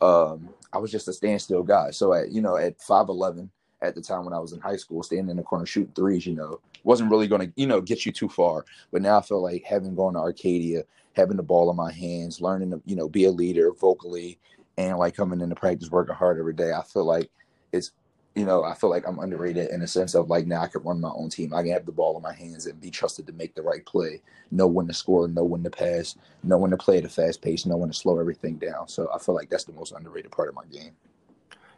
Um, 0.03 0.51
I 0.73 0.79
was 0.79 0.91
just 0.91 1.09
a 1.09 1.13
standstill 1.13 1.63
guy. 1.63 1.91
So 1.93 2.13
at 2.13 2.33
you 2.33 2.43
know 2.43 2.57
at 2.57 2.81
five 2.81 3.09
eleven 3.09 3.51
at 3.81 3.95
the 3.95 4.01
time 4.01 4.25
when 4.25 4.35
I 4.35 4.39
was 4.39 4.53
in 4.53 4.61
high 4.61 4.77
school, 4.77 5.03
standing 5.03 5.31
in 5.31 5.37
the 5.37 5.43
corner 5.43 5.67
shooting 5.67 5.93
threes, 5.95 6.27
you 6.27 6.35
know, 6.35 6.61
wasn't 6.85 7.11
really 7.11 7.29
going 7.29 7.49
to 7.49 7.53
you 7.57 7.67
know 7.67 7.81
get 7.81 8.05
you 8.05 8.13
too 8.13 8.29
far. 8.29 8.65
But 8.91 9.03
now 9.03 9.19
I 9.19 9.23
feel 9.23 9.43
like 9.43 9.65
having 9.65 9.95
gone 9.95 10.15
to 10.15 10.21
Arcadia, 10.21 10.83
having 11.15 11.37
the 11.37 11.43
ball 11.43 11.71
in 11.71 11.77
my 11.77 11.93
hands, 11.93 12.41
learning 12.41 12.71
to 12.73 12.83
you 12.85 12.97
know 12.97 13.09
be 13.09 13.25
a 13.25 13.31
leader 13.31 13.73
vocally, 13.73 14.39
and 14.77 14.99
like 14.99 15.15
coming 15.15 15.41
into 15.41 15.55
practice 15.55 15.91
working 15.91 16.15
hard 16.15 16.39
every 16.39 16.55
day, 16.55 16.73
I 16.73 16.83
feel 16.83 17.05
like 17.05 17.31
it's 17.73 17.93
you 18.35 18.47
know, 18.47 18.65
I 18.65 18.75
feel 18.75 18.89
like 18.89 19.07
I'm 19.07 19.19
underrated 19.19 19.71
in 19.71 19.83
a 19.83 19.87
sense 19.87 20.15
of 20.15 20.31
like 20.31 20.47
now 20.47 20.63
I 20.63 20.69
can 20.69 20.83
run 20.83 21.01
my 21.01 21.11
own 21.11 21.29
team. 21.29 21.53
I 21.53 21.63
can 21.63 21.73
have 21.73 21.85
the 21.85 21.93
ball 21.93 22.17
in 22.17 22.23
my 22.23 22.33
hands 22.33 22.67
and 22.67 22.81
be 22.81 22.91
trusted 22.91 23.27
to 23.27 23.33
make 23.33 23.55
the 23.55 23.63
right 23.63 23.85
play, 23.85 24.23
know 24.51 24.67
when 24.67 24.87
to 24.87 24.95
score, 24.95 25.29
know 25.29 25.45
when 25.45 25.63
to 25.65 25.71
pass, 25.71 26.17
know 26.43 26.57
when 26.57 26.71
to 26.71 26.77
play 26.77 26.99
at 26.99 27.05
a 27.05 27.09
fast 27.09 27.43
pace, 27.43 27.67
know 27.67 27.77
when 27.77 27.91
to 27.91 27.95
slow 27.95 28.19
everything 28.19 28.57
down. 28.57 28.89
So 28.89 29.11
I 29.15 29.19
feel 29.19 29.35
like 29.35 29.51
that's 29.51 29.65
the 29.65 29.73
most 29.73 29.93
underrated 29.93 30.31
part 30.31 30.49
of 30.49 30.55
my 30.55 30.65
game. 30.65 30.93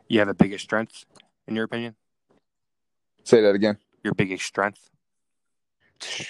You 0.09 0.21
have 0.21 0.29
a 0.29 0.35
biggest 0.35 0.65
strength, 0.65 1.07
in 1.49 1.57
your 1.57 1.65
opinion? 1.65 1.97
Say 3.25 3.41
that 3.41 3.55
again. 3.55 3.79
Your 4.05 4.15
biggest 4.15 4.45
strength? 4.45 4.91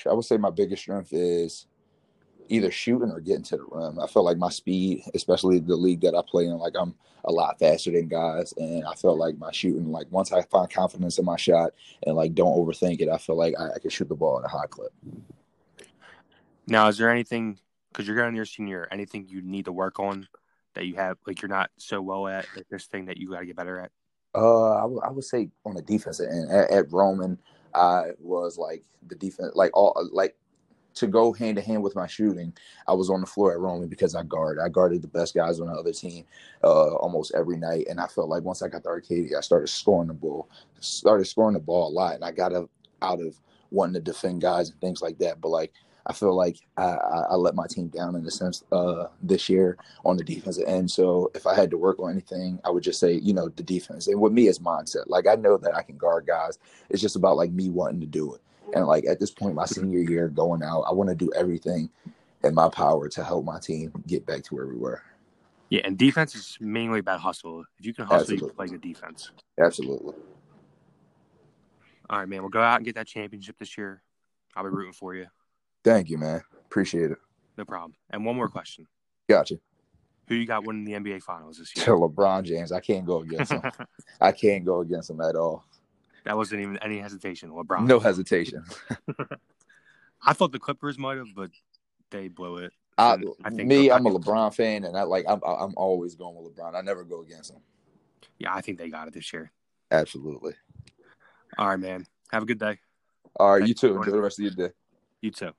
I 0.09 0.13
would 0.13 0.25
say 0.25 0.37
my 0.37 0.51
biggest 0.51 0.83
strength 0.83 1.13
is 1.13 1.67
either 2.49 2.71
shooting 2.71 3.11
or 3.11 3.21
getting 3.21 3.45
to 3.45 3.57
the 3.57 3.65
rim. 3.71 3.99
I 3.99 4.07
felt 4.07 4.25
like 4.25 4.39
my 4.39 4.51
speed, 4.51 5.03
especially 5.15 5.61
the 5.61 5.77
league 5.77 6.01
that 6.03 6.15
I 6.15 6.23
play 6.27 6.47
in, 6.47 6.59
like 6.59 6.75
I'm 6.79 6.95
a 7.25 7.33
lot 7.33 7.59
faster 7.59 7.91
than 7.91 8.09
guys, 8.09 8.53
and 8.57 8.85
I 8.85 8.95
felt 8.95 9.19
like 9.19 9.39
my 9.39 9.51
shooting, 9.51 9.91
like 9.91 10.07
once 10.11 10.33
I 10.33 10.43
find 10.43 10.71
confidence 10.71 11.19
in 11.19 11.25
my 11.25 11.37
shot 11.37 11.73
and 12.07 12.17
like 12.17 12.35
don't 12.35 12.57
overthink 12.57 13.01
it, 13.01 13.09
I 13.09 13.19
feel 13.19 13.37
like 13.37 13.55
I, 13.59 13.73
I 13.75 13.79
can 13.79 13.91
shoot 13.91 14.09
the 14.09 14.15
ball 14.15 14.39
at 14.39 14.45
a 14.45 14.49
high 14.49 14.67
clip. 14.67 14.93
Now, 16.67 16.89
is 16.89 16.99
there 16.99 17.11
anything 17.11 17.59
because 17.93 18.07
you're 18.07 18.17
going 18.17 18.35
your 18.35 18.45
senior, 18.45 18.89
anything 18.91 19.27
you 19.29 19.41
need 19.43 19.67
to 19.67 19.73
work 19.73 20.01
on 20.01 20.27
that 20.75 20.87
you 20.87 20.97
have 20.97 21.17
like 21.27 21.41
you're 21.41 21.49
not 21.49 21.71
so 21.79 22.03
well 22.03 22.27
at, 22.27 22.47
like 22.57 22.69
this 22.69 22.87
thing 22.87 23.07
that 23.07 23.17
you 23.17 23.31
got 23.31 23.41
to 23.41 23.47
get 23.47 23.57
better 23.57 23.79
at? 23.79 23.91
Uh, 24.35 24.75
I, 24.75 24.81
w- 24.81 25.01
I 25.01 25.11
would 25.11 25.25
say 25.25 25.51
on 25.65 25.75
the 25.75 25.83
defensive 25.83 26.29
end 26.29 26.51
at, 26.51 26.71
at 26.71 26.93
Roman, 26.93 27.39
I 27.73 28.11
was 28.19 28.59
like 28.59 28.83
the 29.07 29.15
defense, 29.15 29.53
like 29.55 29.71
all 29.75 30.09
like 30.13 30.37
to 30.95 31.07
go 31.07 31.33
hand 31.33 31.57
to 31.57 31.63
hand 31.63 31.83
with 31.83 31.97
my 31.97 32.07
shooting, 32.07 32.53
I 32.87 32.95
was 32.95 33.11
on 33.11 33.21
the 33.21 33.27
floor 33.27 33.53
at 33.53 33.59
Roman 33.59 33.89
because 33.89 34.15
I 34.15 34.23
guard. 34.23 34.59
I 34.59 34.69
guarded 34.69 35.03
the 35.03 35.09
best 35.09 35.35
guys 35.35 35.61
on 35.61 35.67
the 35.69 35.75
other 35.75 35.93
team 35.93 36.25
uh, 36.63 36.95
almost 36.97 37.35
every 37.35 37.57
night, 37.57 37.87
and 37.89 38.01
I 38.01 38.07
felt 38.07 38.29
like 38.29 38.43
once 38.43 38.63
I 38.63 38.69
got 38.69 38.83
to 38.85 38.89
Arcadia, 38.89 39.39
I 39.39 39.41
started 39.41 39.69
scoring 39.69 40.09
the 40.09 40.15
ball, 40.15 40.49
started 40.81 41.27
scoring 41.27 41.55
the 41.55 41.61
ball 41.61 41.89
a 41.89 41.93
lot, 41.93 42.15
and 42.15 42.25
I 42.25 42.31
got 42.31 42.53
out 42.53 43.21
of 43.21 43.41
wanting 43.71 43.95
to 43.95 44.01
defend 44.01 44.41
guys 44.41 44.71
and 44.71 44.81
things 44.81 45.03
like 45.03 45.19
that. 45.19 45.41
But 45.41 45.49
like 45.49 45.73
I 46.07 46.13
feel 46.13 46.35
like 46.35 46.59
I, 46.77 46.85
I, 46.85 47.19
I 47.31 47.35
let 47.35 47.55
my 47.55 47.67
team 47.67 47.89
down 47.89 48.15
in 48.15 48.27
a 48.27 48.31
sense 48.31 48.63
uh, 48.73 49.07
this 49.23 49.49
year 49.49 49.79
on 50.05 50.17
the 50.17 50.25
defensive 50.25 50.65
end. 50.67 50.91
So 50.91 51.31
if 51.35 51.47
I 51.47 51.55
had 51.55 51.71
to 51.71 51.79
work 51.79 51.99
on 51.99 52.11
anything, 52.11 52.61
I 52.65 52.71
would 52.71 52.83
just 52.83 53.01
say, 53.01 53.15
you 53.15 53.33
know, 53.33 53.49
the 53.49 53.63
defense. 53.63 54.07
And 54.07 54.21
with 54.21 54.33
me, 54.33 54.49
it's 54.49 54.59
mindset. 54.59 55.05
Like 55.07 55.27
I 55.27 55.35
know 55.35 55.57
that 55.57 55.75
I 55.75 55.83
can 55.83 55.97
guard 55.97 56.27
guys. 56.27 56.59
It's 56.91 57.01
just 57.01 57.17
about 57.17 57.37
like 57.37 57.53
me 57.53 57.71
wanting 57.71 58.01
to 58.01 58.07
do 58.07 58.35
it. 58.35 58.43
And 58.73 58.87
like 58.87 59.05
at 59.07 59.21
this 59.21 59.31
point, 59.31 59.55
my 59.55 59.67
senior 59.67 60.01
year 60.01 60.29
going 60.29 60.63
out, 60.63 60.83
I 60.83 60.93
want 60.93 61.11
to 61.11 61.17
do 61.17 61.31
everything 61.37 61.91
in 62.43 62.55
my 62.55 62.69
power 62.69 63.09
to 63.09 63.25
help 63.25 63.45
my 63.45 63.59
team 63.59 63.93
get 64.07 64.27
back 64.27 64.43
to 64.45 64.55
where 64.55 64.67
we 64.67 64.77
were. 64.77 65.03
Yeah, 65.71 65.83
and 65.85 65.97
defense 65.99 66.35
is 66.35 66.59
mainly 66.61 67.01
about 67.01 67.21
hustle. 67.21 67.65
If 67.79 67.87
you 67.87 67.95
can 67.95 68.05
hustle, 68.05 68.21
Absolutely. 68.21 68.45
you 68.45 68.49
can 68.49 68.57
play 68.57 68.67
good 68.67 68.81
defense. 68.81 69.31
Absolutely. 69.59 70.15
All 72.11 72.19
right, 72.19 72.29
man. 72.29 72.43
We'll 72.43 72.51
go 72.51 72.63
out 72.63 72.77
and 72.77 72.85
get 72.85 72.95
that 72.97 73.07
championship 73.07 73.59
this 73.59 73.77
year. 73.79 74.03
I'll 74.55 74.65
be 74.65 74.71
rooting 74.71 74.93
for 74.93 75.15
you. 75.15 75.27
Thank 75.83 76.11
you, 76.11 76.19
man. 76.19 76.43
Appreciate 76.67 77.11
it. 77.11 77.19
No 77.57 77.65
problem. 77.65 77.95
And 78.11 78.25
one 78.25 78.37
more 78.37 78.49
question: 78.49 78.87
Gotcha. 79.29 79.57
Who 80.29 80.35
you 80.37 80.47
got 80.47 80.65
winning 80.65 80.85
the 80.85 80.93
NBA 80.93 81.23
Finals 81.23 81.59
this 81.59 81.75
year? 81.77 81.87
LeBron 81.97 82.45
James, 82.45 82.73
I 82.73 82.81
can't 82.81 83.05
go 83.05 83.21
against 83.21 83.53
him. 83.53 83.63
I 84.21 84.33
can't 84.33 84.65
go 84.65 84.81
against 84.81 85.11
him 85.11 85.21
at 85.21 85.37
all. 85.37 85.65
That 86.25 86.37
wasn't 86.37 86.63
even 86.63 86.79
any 86.79 86.99
hesitation. 86.99 87.51
LeBron. 87.51 87.87
No 87.87 87.99
hesitation. 87.99 88.65
I 90.27 90.33
thought 90.33 90.53
the 90.53 90.59
Clippers 90.59 90.99
might 90.99 91.19
have, 91.19 91.35
but 91.35 91.51
they 92.11 92.29
blew 92.29 92.59
it. 92.59 92.73
I, 92.97 93.19
I 93.45 93.51
think 93.51 93.69
me, 93.69 93.91
I'm 93.91 94.07
a 94.07 94.11
LeBron 94.11 94.55
fan, 94.55 94.85
and 94.85 94.97
I 94.97 95.03
like 95.03 95.25
I'm 95.29 95.41
I'm 95.45 95.75
always 95.77 96.15
going 96.15 96.37
with 96.37 96.55
LeBron. 96.55 96.75
I 96.75 96.81
never 96.81 97.05
go 97.05 97.23
against 97.23 97.51
him. 97.53 97.61
Yeah, 98.39 98.55
I 98.55 98.61
think 98.61 98.79
they 98.79 98.89
got 98.89 99.09
it 99.09 99.15
this 99.15 99.33
year. 99.33 99.51
Absolutely. 99.91 100.55
All 101.59 101.69
right, 101.69 101.79
man. 101.79 102.07
Have 102.33 102.43
a 102.43 102.47
good 102.47 102.59
day. 102.59 102.79
All 103.37 103.53
right, 103.53 103.59
Thank 103.61 103.69
you 103.69 103.89
you. 103.89 103.95
too. 103.95 103.97
Enjoy 103.97 104.13
the 104.13 104.21
rest 104.21 104.39
of 104.39 104.45
your 104.45 104.69
day. 104.69 104.75
You 105.21 105.31
too. 105.31 105.51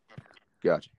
Gotcha. 0.63 0.89